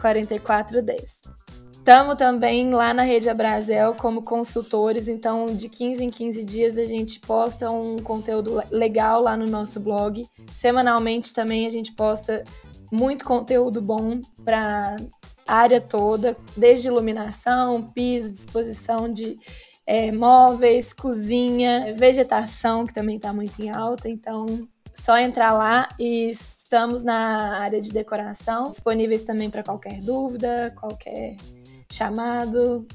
4410. 0.00 1.37
Estamos 1.88 2.16
também 2.16 2.70
lá 2.70 2.92
na 2.92 3.02
Rede 3.02 3.30
Abrazel 3.30 3.94
como 3.94 4.20
consultores, 4.20 5.08
então 5.08 5.46
de 5.46 5.70
15 5.70 6.04
em 6.04 6.10
15 6.10 6.44
dias 6.44 6.76
a 6.76 6.84
gente 6.84 7.18
posta 7.18 7.70
um 7.70 7.96
conteúdo 7.96 8.62
legal 8.70 9.22
lá 9.22 9.34
no 9.38 9.46
nosso 9.46 9.80
blog. 9.80 10.28
Semanalmente 10.54 11.32
também 11.32 11.66
a 11.66 11.70
gente 11.70 11.92
posta 11.92 12.44
muito 12.92 13.24
conteúdo 13.24 13.80
bom 13.80 14.20
para 14.44 14.96
a 15.46 15.54
área 15.56 15.80
toda, 15.80 16.36
desde 16.54 16.88
iluminação, 16.88 17.82
piso, 17.82 18.34
disposição 18.34 19.08
de 19.08 19.38
é, 19.86 20.12
móveis, 20.12 20.92
cozinha, 20.92 21.94
vegetação, 21.96 22.84
que 22.84 22.92
também 22.92 23.16
está 23.16 23.32
muito 23.32 23.62
em 23.62 23.70
alta. 23.70 24.10
Então, 24.10 24.68
só 24.92 25.16
entrar 25.16 25.54
lá 25.54 25.88
e 25.98 26.28
estamos 26.28 27.02
na 27.02 27.60
área 27.60 27.80
de 27.80 27.90
decoração, 27.92 28.68
disponíveis 28.68 29.22
também 29.22 29.48
para 29.48 29.62
qualquer 29.62 30.02
dúvida, 30.02 30.70
qualquer 30.78 31.38
chamado. 31.92 32.86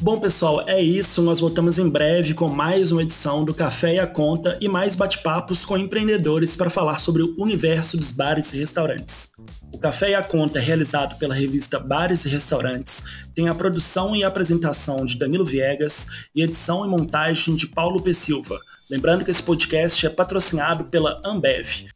Bom, 0.00 0.20
pessoal, 0.20 0.68
é 0.68 0.80
isso. 0.80 1.20
Nós 1.22 1.40
voltamos 1.40 1.78
em 1.78 1.88
breve 1.88 2.32
com 2.32 2.48
mais 2.48 2.92
uma 2.92 3.02
edição 3.02 3.44
do 3.44 3.52
Café 3.52 3.94
e 3.94 3.98
a 3.98 4.06
Conta 4.06 4.56
e 4.60 4.68
mais 4.68 4.94
bate-papos 4.94 5.64
com 5.64 5.76
empreendedores 5.76 6.54
para 6.54 6.70
falar 6.70 6.98
sobre 7.00 7.22
o 7.22 7.34
universo 7.36 7.96
dos 7.96 8.12
bares 8.12 8.52
e 8.52 8.58
restaurantes. 8.58 9.32
O 9.72 9.78
Café 9.78 10.10
e 10.10 10.14
a 10.14 10.22
Conta 10.22 10.58
é 10.58 10.62
realizado 10.62 11.18
pela 11.18 11.34
revista 11.34 11.78
Bares 11.78 12.24
e 12.24 12.28
Restaurantes, 12.28 13.04
tem 13.34 13.48
a 13.48 13.54
produção 13.54 14.14
e 14.14 14.24
apresentação 14.24 15.04
de 15.04 15.18
Danilo 15.18 15.44
Viegas 15.44 16.06
e 16.34 16.42
edição 16.42 16.84
e 16.84 16.88
montagem 16.88 17.54
de 17.54 17.66
Paulo 17.66 18.00
P. 18.00 18.14
Silva. 18.14 18.58
Lembrando 18.88 19.24
que 19.24 19.30
esse 19.30 19.42
podcast 19.42 20.06
é 20.06 20.10
patrocinado 20.10 20.84
pela 20.84 21.20
Ambev. 21.24 21.88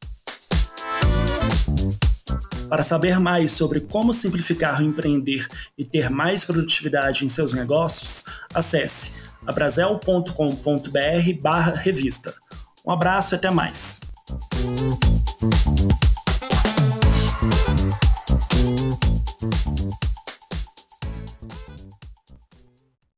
Para 2.71 2.83
saber 2.85 3.19
mais 3.19 3.51
sobre 3.51 3.81
como 3.81 4.15
simplificar 4.15 4.81
o 4.81 4.85
empreender 4.85 5.49
e 5.77 5.85
ter 5.85 6.09
mais 6.09 6.45
produtividade 6.45 7.25
em 7.25 7.29
seus 7.29 7.53
negócios, 7.53 8.25
acesse 8.55 9.11
abrazel.com.br/revista. 9.45 12.33
Um 12.87 12.93
abraço 12.93 13.35
e 13.35 13.37
até 13.37 13.51
mais. 13.51 13.99